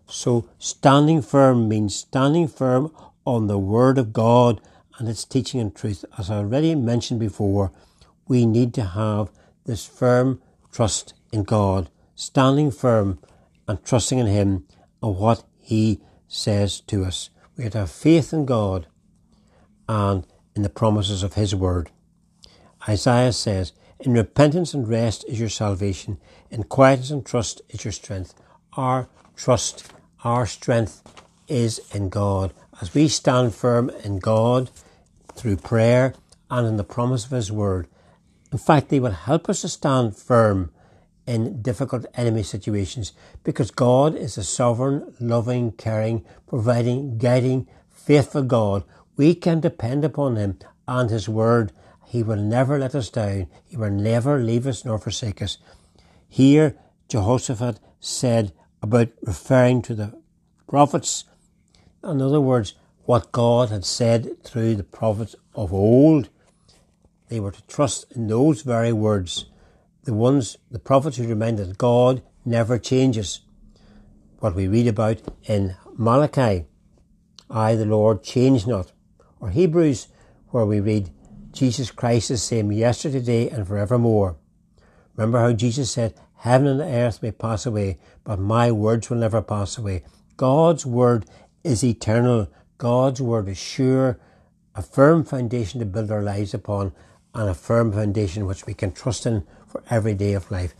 [0.06, 2.92] So, standing firm means standing firm
[3.26, 4.60] on the Word of God
[4.98, 6.04] and its teaching and truth.
[6.16, 7.72] As I already mentioned before,
[8.28, 9.30] we need to have
[9.64, 10.40] this firm
[10.72, 13.18] trust in God, standing firm
[13.68, 14.66] and trusting in Him
[15.02, 17.30] and what He says to us.
[17.56, 18.86] We have to have faith in God
[19.88, 21.90] and in the promises of His Word.
[22.88, 26.18] Isaiah says, In repentance and rest is your salvation,
[26.50, 28.34] in quietness and trust is your strength.
[28.74, 29.92] Our trust,
[30.24, 31.02] our strength
[31.48, 32.52] is in God.
[32.80, 34.70] As we stand firm in God
[35.34, 36.14] through prayer
[36.50, 37.88] and in the promise of His Word,
[38.52, 40.70] in fact, they will help us to stand firm
[41.26, 43.12] in difficult enemy situations
[43.42, 48.84] because God is a sovereign, loving, caring, providing, guiding, faithful God.
[49.16, 51.72] We can depend upon Him and His Word.
[52.06, 53.48] He will never let us down.
[53.64, 55.58] He will never leave us nor forsake us.
[56.28, 56.76] Here,
[57.08, 60.20] Jehoshaphat said about referring to the
[60.68, 61.24] prophets.
[62.06, 66.28] In other words, what God had said through the prophets of old.
[67.28, 69.46] They were to trust in those very words
[70.06, 73.40] the ones, the prophets who remind that God never changes.
[74.38, 76.66] What we read about in Malachi,
[77.50, 78.92] I, the Lord, change not.
[79.40, 80.06] Or Hebrews,
[80.50, 81.10] where we read,
[81.52, 84.36] Jesus Christ is same yesterday, today, and forevermore.
[85.16, 89.42] Remember how Jesus said, Heaven and earth may pass away, but my words will never
[89.42, 90.04] pass away.
[90.36, 91.26] God's word
[91.66, 92.48] is eternal.
[92.78, 94.18] God's word is sure,
[94.74, 96.92] a firm foundation to build our lives upon,
[97.34, 100.74] and a firm foundation which we can trust in for every day of life.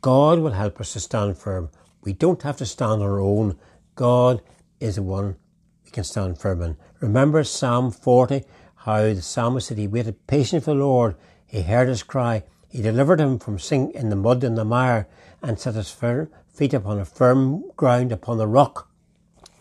[0.00, 1.70] God will help us to stand firm.
[2.02, 3.58] We don't have to stand on our own.
[3.96, 4.40] God
[4.78, 5.36] is the one
[5.84, 6.76] we can stand firm in.
[7.00, 8.44] Remember Psalm 40,
[8.76, 11.16] how the psalmist said he waited patiently for the Lord.
[11.46, 12.44] He heard his cry.
[12.68, 15.08] He delivered him from sink in the mud and the mire
[15.42, 18.87] and set his feet upon a firm ground upon the rock.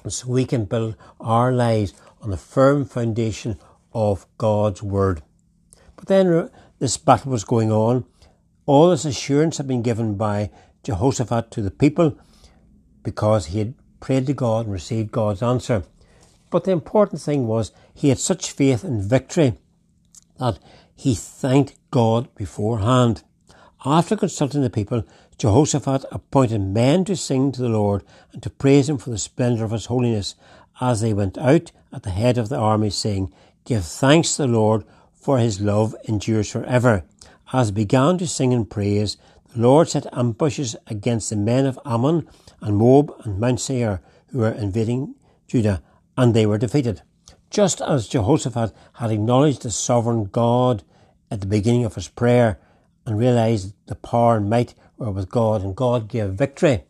[0.07, 3.59] And so we can build our lives on the firm foundation
[3.91, 5.21] of God's word.
[5.97, 8.05] But then this battle was going on.
[8.65, 10.49] All this assurance had been given by
[10.83, 12.17] Jehoshaphat to the people
[13.03, 15.83] because he had prayed to God and received God's answer.
[16.51, 19.55] But the important thing was he had such faith in victory
[20.39, 20.57] that
[20.95, 23.23] he thanked God beforehand.
[23.85, 25.03] After consulting the people,
[25.37, 29.65] Jehoshaphat appointed men to sing to the Lord and to praise him for the splendour
[29.65, 30.35] of his holiness
[30.81, 33.31] as they went out at the head of the army, saying,
[33.63, 37.03] Give thanks to the Lord, for his love endures forever.
[37.53, 39.17] As began to sing in praise,
[39.53, 42.27] the Lord set ambushes against the men of Ammon
[42.61, 45.15] and Moab and Mount Seir who were invading
[45.47, 45.83] Judah,
[46.17, 47.01] and they were defeated.
[47.49, 50.83] Just as Jehoshaphat had acknowledged the sovereign God
[51.29, 52.59] at the beginning of his prayer
[53.05, 56.83] and realized the power and might were with God, and God gave victory.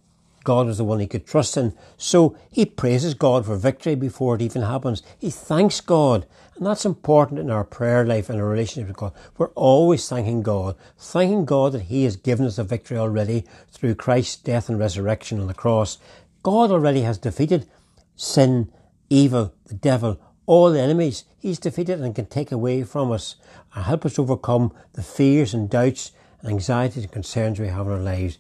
[0.44, 1.74] God was the one he could trust in.
[1.98, 5.04] So he praises God for victory before it even happens.
[5.20, 6.26] He thanks God
[6.58, 9.14] and that's important in our prayer life and our relationship with God.
[9.38, 13.96] We're always thanking God, thanking God that He has given us a victory already through
[13.96, 16.00] Christ's death and resurrection on the cross.
[16.42, 17.68] God already has defeated
[18.16, 18.72] sin,
[19.08, 21.26] evil, the devil, all the enemies.
[21.38, 23.36] He's defeated and can take away from us
[23.76, 26.12] and help us overcome the fears and doubts
[26.44, 28.38] anxieties and concerns we have in our lives.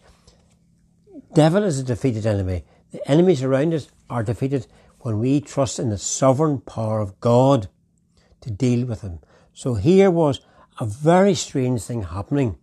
[1.33, 2.63] Devil is a defeated enemy.
[2.91, 4.67] The enemies around us are defeated
[4.99, 7.67] when we trust in the sovereign power of God
[8.41, 9.19] to deal with them.
[9.53, 10.41] So here was
[10.79, 12.57] a very strange thing happening.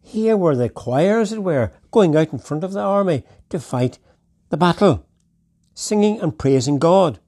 [0.00, 3.58] Here were the choir, as it were, going out in front of the army to
[3.58, 3.98] fight
[4.50, 5.06] the battle.
[5.76, 7.18] singing and praising God.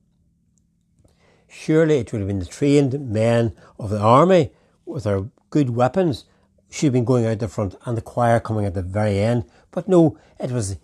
[1.48, 4.50] Surely it would have been the trained men of the army
[4.86, 6.24] with their good weapons
[6.70, 9.44] should have been going out the front and the choir coming at the very end.
[9.70, 10.76] But no, it was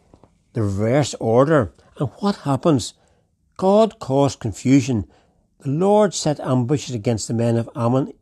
[0.52, 1.72] the reverse order.
[1.98, 2.94] And what happens?
[3.56, 5.06] God caused confusion.
[5.60, 8.12] The Lord set ambushes against the men of Ammon,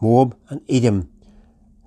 [0.00, 1.10] Moab, and Edom,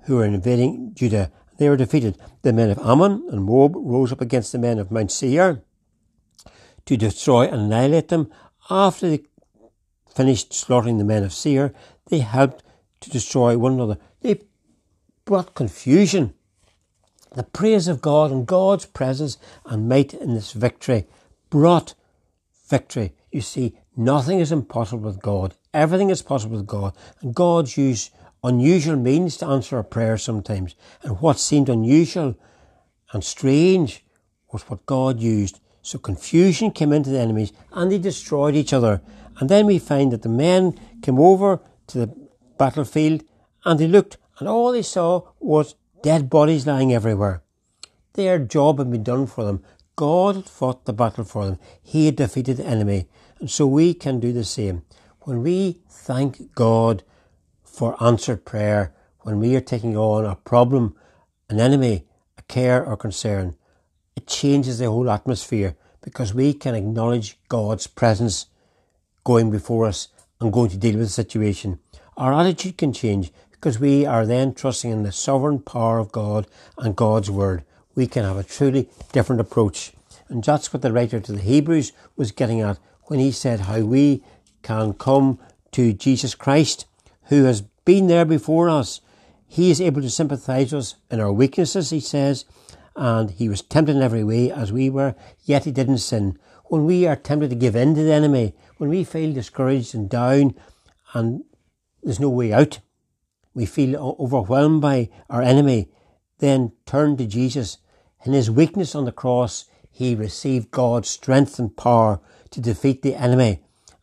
[0.04, 1.30] who were invading Judah.
[1.58, 2.18] They were defeated.
[2.42, 5.62] The men of Ammon and Moab rose up against the men of Mount Seir
[6.86, 8.30] to destroy and annihilate them.
[8.70, 9.24] After they
[10.14, 11.74] finished slaughtering the men of Seir,
[12.06, 12.62] they helped
[13.00, 13.98] to destroy one another.
[15.28, 16.32] Brought confusion.
[17.34, 19.36] The praise of God and God's presence
[19.66, 21.06] and might in this victory
[21.50, 21.92] brought
[22.70, 23.12] victory.
[23.30, 25.52] You see, nothing is impossible with God.
[25.74, 26.94] Everything is possible with God.
[27.20, 28.10] And God's use
[28.42, 30.74] unusual means to answer a prayer sometimes.
[31.02, 32.34] And what seemed unusual
[33.12, 34.02] and strange
[34.50, 35.60] was what God used.
[35.82, 39.02] So confusion came into the enemies and they destroyed each other.
[39.40, 43.24] And then we find that the men came over to the battlefield
[43.66, 47.42] and they looked and all they saw was dead bodies lying everywhere.
[48.14, 49.62] Their job had been done for them.
[49.96, 51.58] God had fought the battle for them.
[51.82, 53.08] He had defeated the enemy.
[53.40, 54.82] And so we can do the same.
[55.22, 57.02] When we thank God
[57.64, 60.96] for answered prayer, when we are taking on a problem,
[61.48, 63.56] an enemy, a care or concern,
[64.16, 68.46] it changes the whole atmosphere because we can acknowledge God's presence
[69.24, 70.08] going before us
[70.40, 71.78] and going to deal with the situation.
[72.16, 76.46] Our attitude can change because we are then trusting in the sovereign power of God
[76.76, 77.64] and God's word.
[77.94, 79.92] We can have a truly different approach.
[80.28, 83.80] And that's what the writer to the Hebrews was getting at when he said how
[83.80, 84.22] we
[84.62, 85.40] can come
[85.72, 86.86] to Jesus Christ,
[87.24, 89.00] who has been there before us.
[89.46, 92.44] He is able to sympathize us in our weaknesses, he says,
[92.94, 96.38] and he was tempted in every way as we were, yet he didn't sin.
[96.66, 100.08] When we are tempted to give in to the enemy, when we feel discouraged and
[100.08, 100.54] down
[101.14, 101.42] and
[102.02, 102.80] there's no way out,
[103.58, 105.88] we feel overwhelmed by our enemy,
[106.38, 107.78] then turn to Jesus.
[108.24, 113.16] In his weakness on the cross, he received God's strength and power to defeat the
[113.16, 113.58] enemy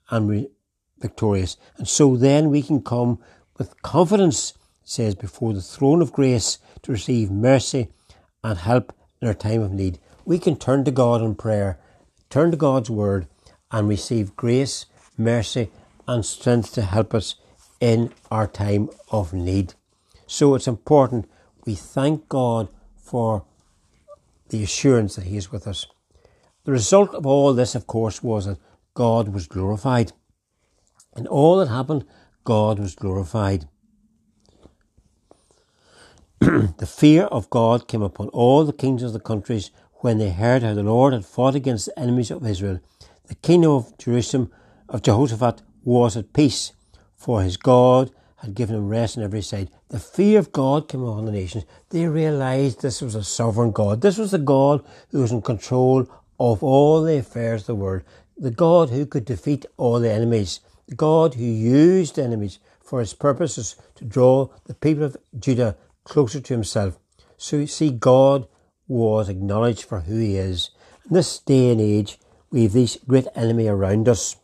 [0.10, 0.50] and be
[1.00, 1.56] victorious.
[1.78, 3.20] And so then we can come
[3.58, 7.88] with confidence, says, before the throne of grace to receive mercy
[8.44, 8.91] and help
[9.22, 10.00] in our time of need.
[10.26, 11.80] We can turn to God in prayer,
[12.30, 13.28] turn to God's word,
[13.72, 14.86] and receive grace,
[15.18, 15.72] mercy,
[16.10, 17.36] and strength to help us
[17.79, 19.73] in our time of need.
[20.27, 21.29] So it's important
[21.65, 23.45] we thank God for
[24.49, 25.88] the assurance that He is with us.
[26.63, 28.59] The result of all this, of course, was that
[28.93, 30.13] God was glorified.
[31.15, 32.05] And all that happened,
[32.43, 33.67] God was glorified.
[36.39, 40.61] the fear of God came upon all the kings of the countries when they heard
[40.61, 42.79] how the Lord had fought against the enemies of Israel.
[43.27, 44.51] The kingdom of Jerusalem,
[44.89, 46.73] of Jehoshaphat, was at peace
[47.15, 49.69] for his God had given him rest on every side.
[49.89, 51.65] The fear of God came upon the nations.
[51.89, 54.01] They realized this was a sovereign God.
[54.01, 56.08] This was the God who was in control
[56.39, 58.04] of all the affairs of the world.
[58.38, 60.60] The God who could defeat all the enemies.
[60.88, 66.39] The God who used enemies for his purposes to draw the people of Judah closer
[66.39, 66.99] to himself.
[67.38, 68.47] So you see, God
[68.88, 70.69] was acknowledged for who he is.
[71.08, 72.19] In this day and age,
[72.51, 74.36] we have this great enemy around us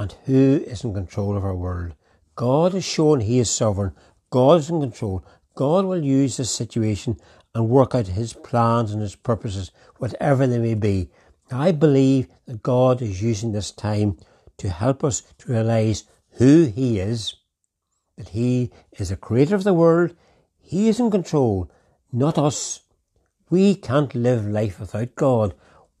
[0.00, 1.92] and who is in control of our world.
[2.34, 3.92] God has shown He is sovereign.
[4.30, 5.22] God is in control.
[5.54, 7.18] God will use this situation
[7.54, 11.10] and work out His plans and His purposes, whatever they may be.
[11.52, 14.16] I believe that God is using this time
[14.56, 16.04] to help us to realize
[16.38, 17.34] who He is,
[18.16, 20.16] that He is the creator of the world.
[20.58, 21.70] He is in control,
[22.10, 22.80] not us.
[23.50, 25.52] We can't live life without God.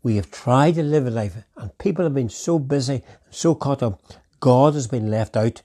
[0.02, 3.54] We have tried to live a life, and people have been so busy, and so
[3.54, 4.00] caught up.
[4.40, 5.62] God has been left out,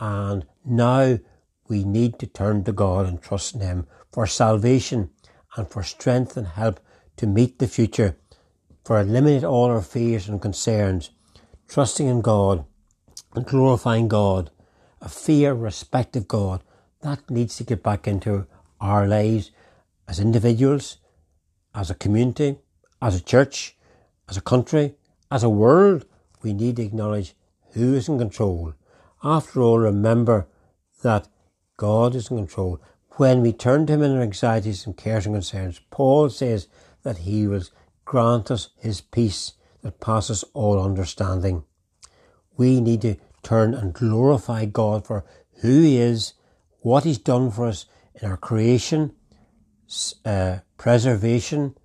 [0.00, 1.20] and now
[1.68, 5.10] we need to turn to God and trust in Him for salvation
[5.56, 6.80] and for strength and help
[7.16, 8.16] to meet the future,
[8.84, 11.10] for eliminate all our fears and concerns,
[11.68, 12.64] trusting in God
[13.34, 14.50] and glorifying God,
[15.00, 16.62] a fear, respect of God.
[17.02, 18.46] That needs to get back into
[18.80, 19.52] our lives
[20.08, 20.96] as individuals,
[21.74, 22.58] as a community,
[23.04, 23.76] as a church,
[24.30, 24.94] as a country,
[25.30, 26.06] as a world,
[26.42, 27.34] we need to acknowledge
[27.72, 28.72] who is in control.
[29.22, 30.46] After all, remember
[31.02, 31.28] that
[31.76, 32.80] God is in control.
[33.16, 36.66] When we turn to Him in our anxieties and cares and concerns, Paul says
[37.02, 37.64] that He will
[38.06, 39.52] grant us His peace
[39.82, 41.64] that passes all understanding.
[42.56, 45.26] We need to turn and glorify God for
[45.60, 46.32] who He is,
[46.80, 47.84] what He's done for us
[48.14, 49.12] in our creation,
[50.24, 51.76] uh, preservation,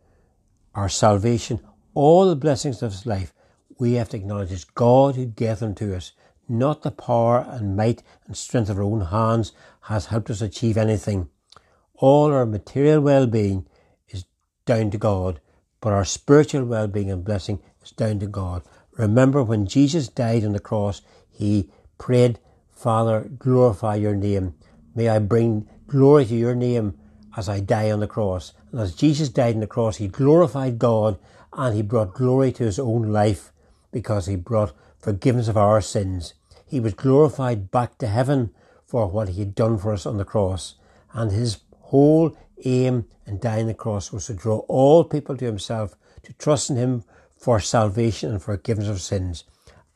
[0.80, 1.60] our salvation,
[1.94, 3.34] All the blessings of this life,
[3.78, 6.14] we have to acknowledge it's God who gave them to us,
[6.48, 9.52] not the power and might and strength of our own hands
[9.82, 11.30] has helped us achieve anything.
[11.96, 13.68] All our material well-being
[14.08, 14.26] is
[14.66, 15.42] down to God,
[15.82, 18.64] but our spiritual well-being and blessing is down to God.
[18.94, 24.56] Remember when Jesus died on the cross, he prayed, Father, glorify your name.
[24.96, 26.98] May I bring glory to your name
[27.36, 28.54] as I die on the cross.
[28.72, 31.18] And as Jesus died on the cross, he glorified God
[31.54, 33.52] and he brought glory to his own life
[33.92, 36.34] because he brought forgiveness of our sins.
[36.66, 38.52] He was glorified back to heaven
[38.86, 40.76] for what he had done for us on the cross.
[41.14, 45.46] And his whole aim in dying on the cross was to draw all people to
[45.46, 47.04] himself, to trust in him
[47.38, 49.46] for salvation and forgiveness of sins.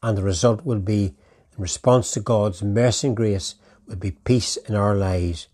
[0.02, 1.16] And the result will be,
[1.56, 3.56] in response to God's mercy and grace,
[3.88, 5.48] will be peace in our lives.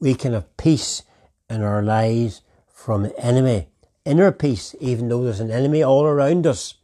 [0.00, 1.02] We can have peace
[1.48, 2.40] in our lives
[2.84, 3.66] from the enemy.
[4.04, 6.74] Inner peace, even though there's an enemy all around us.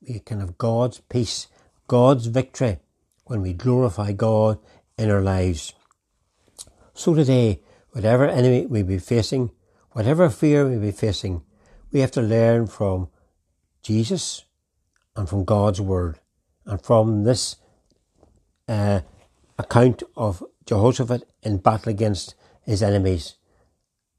[0.00, 1.48] We can have God's peace,
[1.86, 2.78] God's victory
[3.24, 4.58] when we glorify God
[4.96, 5.74] in our lives.
[6.94, 9.50] So today, whatever enemy we be facing,
[9.90, 11.42] whatever fear we be facing,
[11.90, 13.10] we have to learn from
[13.82, 14.46] Jesus
[15.14, 16.18] and from God's Word
[16.64, 17.56] and from this
[18.68, 19.00] uh,
[19.58, 23.34] account of Jehoshaphat in battle against his enemies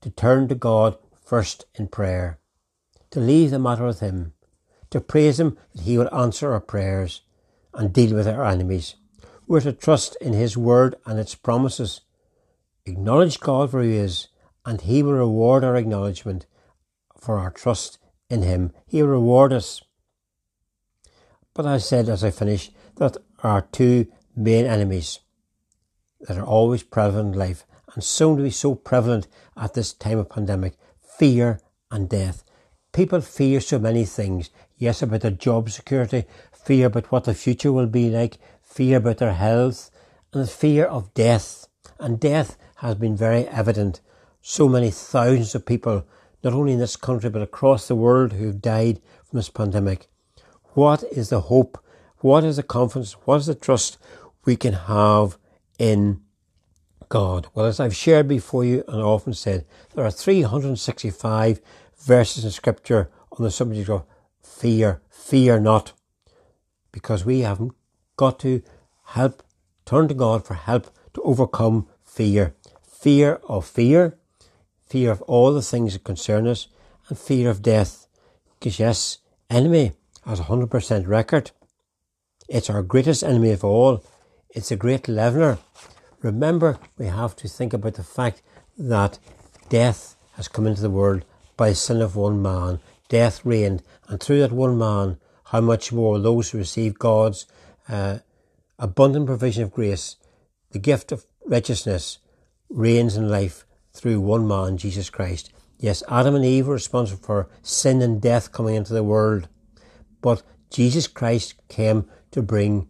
[0.02, 0.96] to turn to God
[1.34, 2.38] first in prayer,
[3.10, 4.34] to leave the matter with Him,
[4.92, 7.22] to praise Him that He will answer our prayers
[7.74, 8.94] and deal with our enemies.
[9.48, 12.02] We're to trust in His word and its promises,
[12.86, 14.28] acknowledge God for He is,
[14.64, 16.46] and He will reward our acknowledgement
[17.20, 17.98] for our trust
[18.30, 18.72] in Him.
[18.86, 19.82] He will reward us.
[21.56, 24.06] But I said as I finish that are two
[24.36, 25.18] main enemies
[26.22, 27.66] that are always prevalent in life,
[27.96, 29.28] and soon to be so prevalent
[29.58, 30.78] at this time of pandemic
[31.18, 31.60] fear
[31.92, 32.44] and death.
[32.92, 34.50] People fear so many things.
[34.78, 39.18] Yes, about their job security, fear about what the future will be like, fear about
[39.18, 39.90] their health,
[40.32, 41.68] and the fear of death.
[42.00, 44.02] And death has been very evident.
[44.42, 46.06] So many thousands of people,
[46.44, 50.08] not only in this country but across the world, who have died from this pandemic.
[50.74, 51.84] What is the hope?
[52.18, 53.14] What is the confidence?
[53.26, 53.98] What is the trust
[54.46, 55.38] we can have
[55.78, 56.22] in
[57.14, 57.46] God?
[57.54, 61.62] Well, as I've shared before you and often said, there are 365
[62.00, 64.04] verses in Scripture on the subject of
[64.42, 65.00] fear.
[65.12, 65.94] Fear not.
[66.92, 67.62] Because we have
[68.18, 68.64] got to
[69.04, 69.44] help,
[69.86, 72.56] turn to God for help to overcome fear.
[72.82, 74.18] Fear of fear,
[74.88, 76.68] fear of all the things that concern us,
[77.10, 78.08] and fear of death.
[78.58, 79.20] Because yes,
[79.52, 79.92] enemy
[80.26, 81.52] has a 100% record.
[82.50, 84.04] It's our greatest enemy of all.
[84.50, 85.60] It's a great leveler.
[86.24, 88.42] Remember, we have to think about the fact
[88.78, 89.20] that
[89.68, 91.26] death has come into the world
[91.58, 92.80] by sin of one man.
[93.10, 95.18] Death reigned, and through that one man,
[95.48, 97.46] how much more those who receive God's
[97.90, 98.20] uh,
[98.80, 100.16] abundant provision of grace,
[100.72, 102.20] the gift of righteousness,
[102.70, 105.52] reigns in life through one man, Jesus Christ.
[105.78, 109.50] Yes, Adam and Eve were responsible for sin and death coming into the world,
[110.22, 112.88] but Jesus Christ came to bring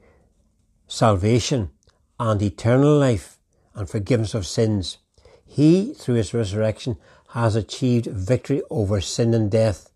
[0.88, 1.72] salvation
[2.20, 3.38] and eternal life
[3.76, 4.98] and forgiveness of sins.
[5.46, 6.98] He, through his resurrection,
[7.30, 9.90] has achieved victory over sin and death.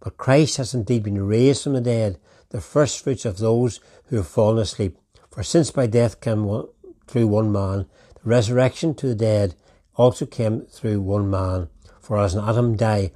[0.00, 2.18] But Christ has indeed been raised from the dead,
[2.50, 4.96] the first fruits of those who have fallen asleep.
[5.30, 6.66] For since by death came
[7.06, 9.54] through one man, the resurrection to the dead
[9.94, 11.68] also came through one man.
[12.00, 13.12] For as in Adam died,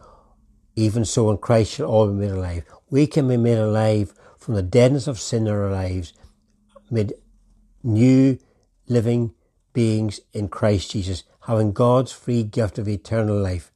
[0.76, 2.64] even so in Christ shall all be made alive.
[2.90, 6.12] We can be made alive from the deadness of sin in our lives,
[6.90, 7.14] made
[7.82, 8.38] new
[8.88, 9.34] living
[9.72, 13.72] beings in Christ Jesus, having God's free gift of eternal life.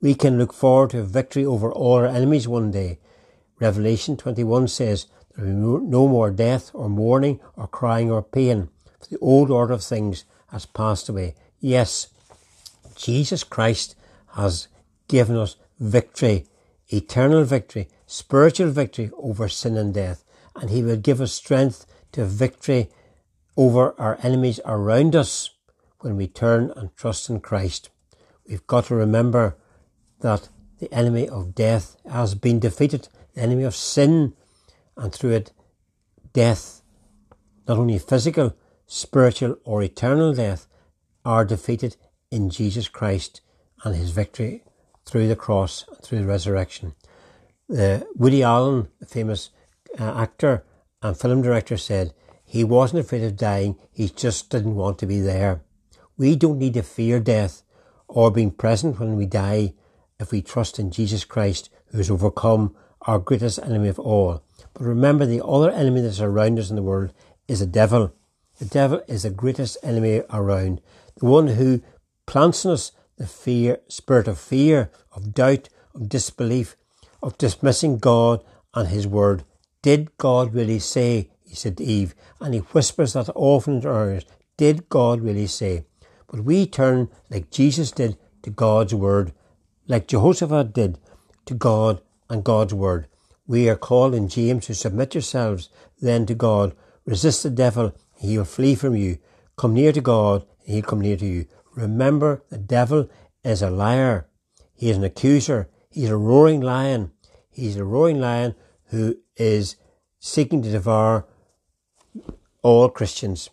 [0.00, 2.98] We can look forward to victory over all our enemies one day.
[3.58, 5.06] Revelation 21 says,
[5.36, 8.68] There will be no more death or mourning or crying or pain,
[9.00, 11.34] for the old order of things has passed away.
[11.60, 12.08] Yes,
[12.94, 13.96] Jesus Christ
[14.34, 14.68] has
[15.08, 16.46] given us victory,
[16.88, 22.24] eternal victory, spiritual victory over sin and death, and He will give us strength to
[22.24, 22.88] victory
[23.58, 25.50] over our enemies around us
[25.98, 27.90] when we turn and trust in Christ.
[28.48, 29.58] We've got to remember
[30.20, 30.48] that
[30.78, 34.34] the enemy of death has been defeated, the enemy of sin,
[34.96, 35.52] and through it,
[36.32, 36.82] death,
[37.66, 38.54] not only physical,
[38.86, 40.68] spiritual, or eternal death,
[41.24, 41.96] are defeated
[42.30, 43.40] in Jesus Christ
[43.82, 44.62] and his victory
[45.04, 46.94] through the cross and through the resurrection.
[47.76, 49.50] Uh, Woody Allen, the famous
[49.98, 50.64] uh, actor
[51.02, 52.14] and film director, said,
[52.48, 55.60] he wasn't afraid of dying, he just didn't want to be there.
[56.16, 57.62] We don't need to fear death
[58.08, 59.74] or being present when we die
[60.18, 64.42] if we trust in Jesus Christ who has overcome our greatest enemy of all.
[64.72, 67.12] But remember, the other enemy that's around us in the world
[67.46, 68.14] is the devil.
[68.58, 70.80] The devil is the greatest enemy around.
[71.18, 71.82] The one who
[72.26, 76.76] plants in us the fear, spirit of fear, of doubt, of disbelief,
[77.22, 78.42] of dismissing God
[78.74, 79.44] and His Word.
[79.82, 81.28] Did God really say?
[81.48, 84.26] He said to Eve, and he whispers that often to ours.
[84.58, 85.86] Did God really say?
[86.30, 89.32] But we turn, like Jesus did, to God's Word,
[89.86, 90.98] like Jehoshaphat did,
[91.46, 93.08] to God and God's Word.
[93.46, 95.70] We are called in James to submit yourselves
[96.00, 96.76] then to God.
[97.06, 99.18] Resist the devil, he will flee from you.
[99.56, 101.46] Come near to God, and he'll come near to you.
[101.74, 103.08] Remember, the devil
[103.42, 104.28] is a liar.
[104.74, 105.70] He is an accuser.
[105.90, 107.12] He's a roaring lion.
[107.50, 108.54] He's a roaring lion
[108.90, 109.76] who is
[110.20, 111.26] seeking to devour
[112.62, 113.50] all Christians.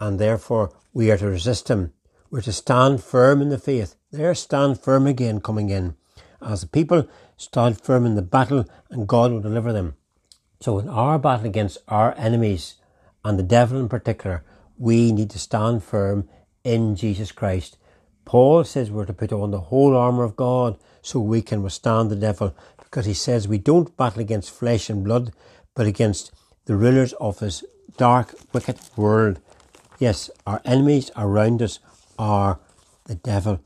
[0.00, 1.92] And therefore, we are to resist him.
[2.30, 3.96] We're to stand firm in the faith.
[4.10, 5.96] There, stand firm again coming in.
[6.40, 9.96] As the people stand firm in the battle, and God will deliver them.
[10.60, 12.76] So, in our battle against our enemies,
[13.24, 14.44] and the devil in particular,
[14.78, 16.28] we need to stand firm
[16.62, 17.76] in Jesus Christ.
[18.24, 22.10] Paul says we're to put on the whole armour of God so we can withstand
[22.10, 25.32] the devil because he says we don't battle against flesh and blood
[25.74, 26.32] but against
[26.66, 27.64] the rulers of this
[27.96, 29.40] dark, wicked world.
[29.98, 31.78] Yes, our enemies around us
[32.18, 32.58] are
[33.04, 33.60] the devil.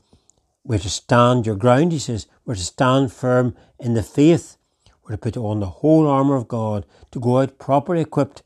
[0.63, 2.27] We're to stand your ground, he says.
[2.45, 4.57] We're to stand firm in the faith.
[5.03, 8.43] We're to put on the whole armour of God, to go out properly equipped.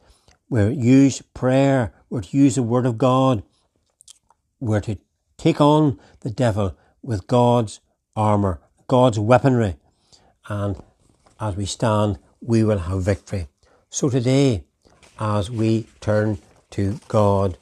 [0.49, 1.93] We're to use prayer.
[2.09, 3.43] We're to use the word of God.
[4.59, 4.97] We're to
[5.37, 7.81] take on the devil with God's
[8.15, 9.75] armour, God's weaponry.
[10.47, 10.81] And
[11.39, 13.47] as we stand, we will have victory.
[13.89, 14.63] So today,
[15.19, 16.37] as we turn
[16.71, 17.57] to God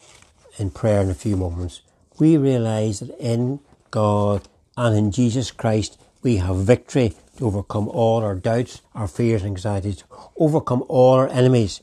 [0.58, 1.82] in prayer in a few moments,
[2.20, 3.60] we realize that in
[3.92, 4.48] God
[4.78, 9.52] and in Jesus Christ we have victory to overcome all our doubts, our fears and
[9.52, 10.04] anxieties,
[10.38, 11.82] overcome all our enemies,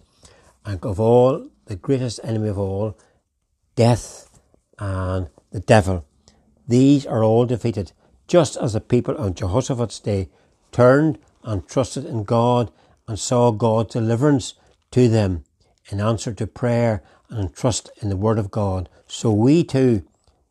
[0.65, 2.97] and of all, the greatest enemy of all,
[3.77, 4.29] death
[4.79, 6.05] and the devil.
[6.67, 7.93] These are all defeated,
[8.27, 10.29] just as the people on Jehoshaphat's day
[10.73, 12.71] turned and trusted in God
[13.09, 14.55] and saw God's deliverance
[14.93, 15.45] to them
[15.91, 18.89] in answer to prayer and trust in the Word of God.
[19.07, 20.05] So we too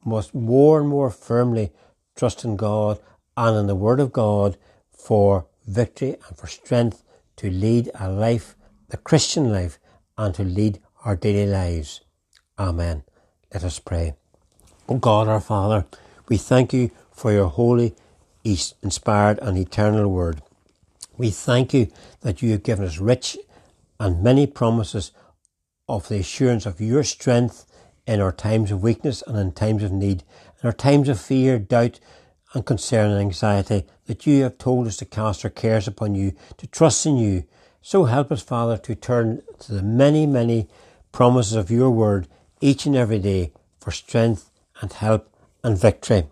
[0.05, 1.71] must more and more firmly
[2.15, 2.99] trust in God
[3.35, 4.57] and in the Word of God
[4.91, 7.03] for victory and for strength
[7.37, 8.55] to lead a life,
[8.89, 9.79] the Christian life,
[10.17, 12.01] and to lead our daily lives.
[12.57, 13.03] Amen.
[13.53, 14.15] Let us pray.
[14.87, 15.85] O God our Father,
[16.27, 17.95] we thank you for your holy,
[18.43, 20.41] inspired, and eternal Word.
[21.17, 23.37] We thank you that you have given us rich
[23.99, 25.11] and many promises
[25.89, 27.65] of the assurance of your strength
[28.05, 30.23] in our times of weakness and in times of need,
[30.61, 31.99] in our times of fear, doubt,
[32.53, 36.33] and concern and anxiety, that you have told us to cast our cares upon you,
[36.57, 37.43] to trust in you.
[37.81, 40.67] So help us, Father, to turn to the many, many
[41.11, 42.27] promises of your word
[42.61, 44.49] each and every day for strength
[44.81, 45.31] and help
[45.63, 46.25] and victory.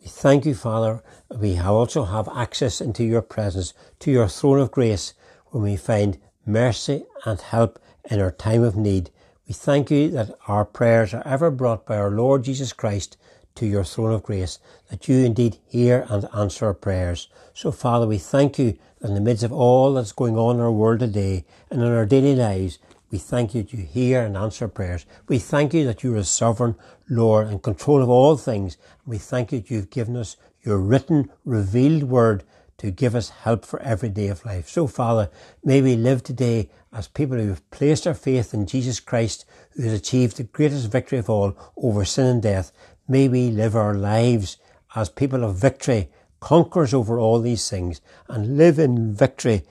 [0.00, 1.02] We thank you, Father.
[1.30, 5.14] We also have access into your presence, to your throne of grace,
[5.48, 7.78] when we find mercy and help
[8.10, 9.10] in our time of need.
[9.46, 13.16] We thank you that our prayers are ever brought by our Lord Jesus Christ
[13.56, 14.58] to your throne of grace,
[14.90, 17.28] that you indeed hear and answer our prayers.
[17.52, 20.62] So, Father, we thank you that in the midst of all that's going on in
[20.62, 22.78] our world today and in our daily lives,
[23.10, 25.06] we thank you that you hear and answer prayers.
[25.28, 26.74] We thank you that you are a sovereign,
[27.08, 28.76] Lord, in control of all things.
[29.06, 32.42] We thank you that you've given us your written, revealed word
[32.78, 34.68] to give us help for every day of life.
[34.68, 35.30] So, Father,
[35.62, 39.82] may we live today as people who have placed our faith in Jesus Christ, who
[39.82, 42.72] has achieved the greatest victory of all over sin and death.
[43.08, 44.56] May we live our lives
[44.94, 46.10] as people of victory,
[46.40, 49.62] conquerors over all these things, and live in victory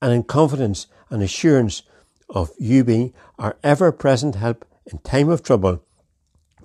[0.00, 1.82] and in confidence and assurance
[2.28, 5.82] of you being our ever present help in time of trouble,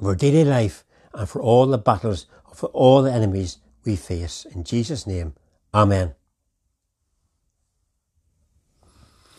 [0.02, 0.84] for daily life,
[1.14, 4.46] and for all the battles, for all the enemies we face.
[4.46, 5.34] In Jesus' name,
[5.76, 6.16] Amen.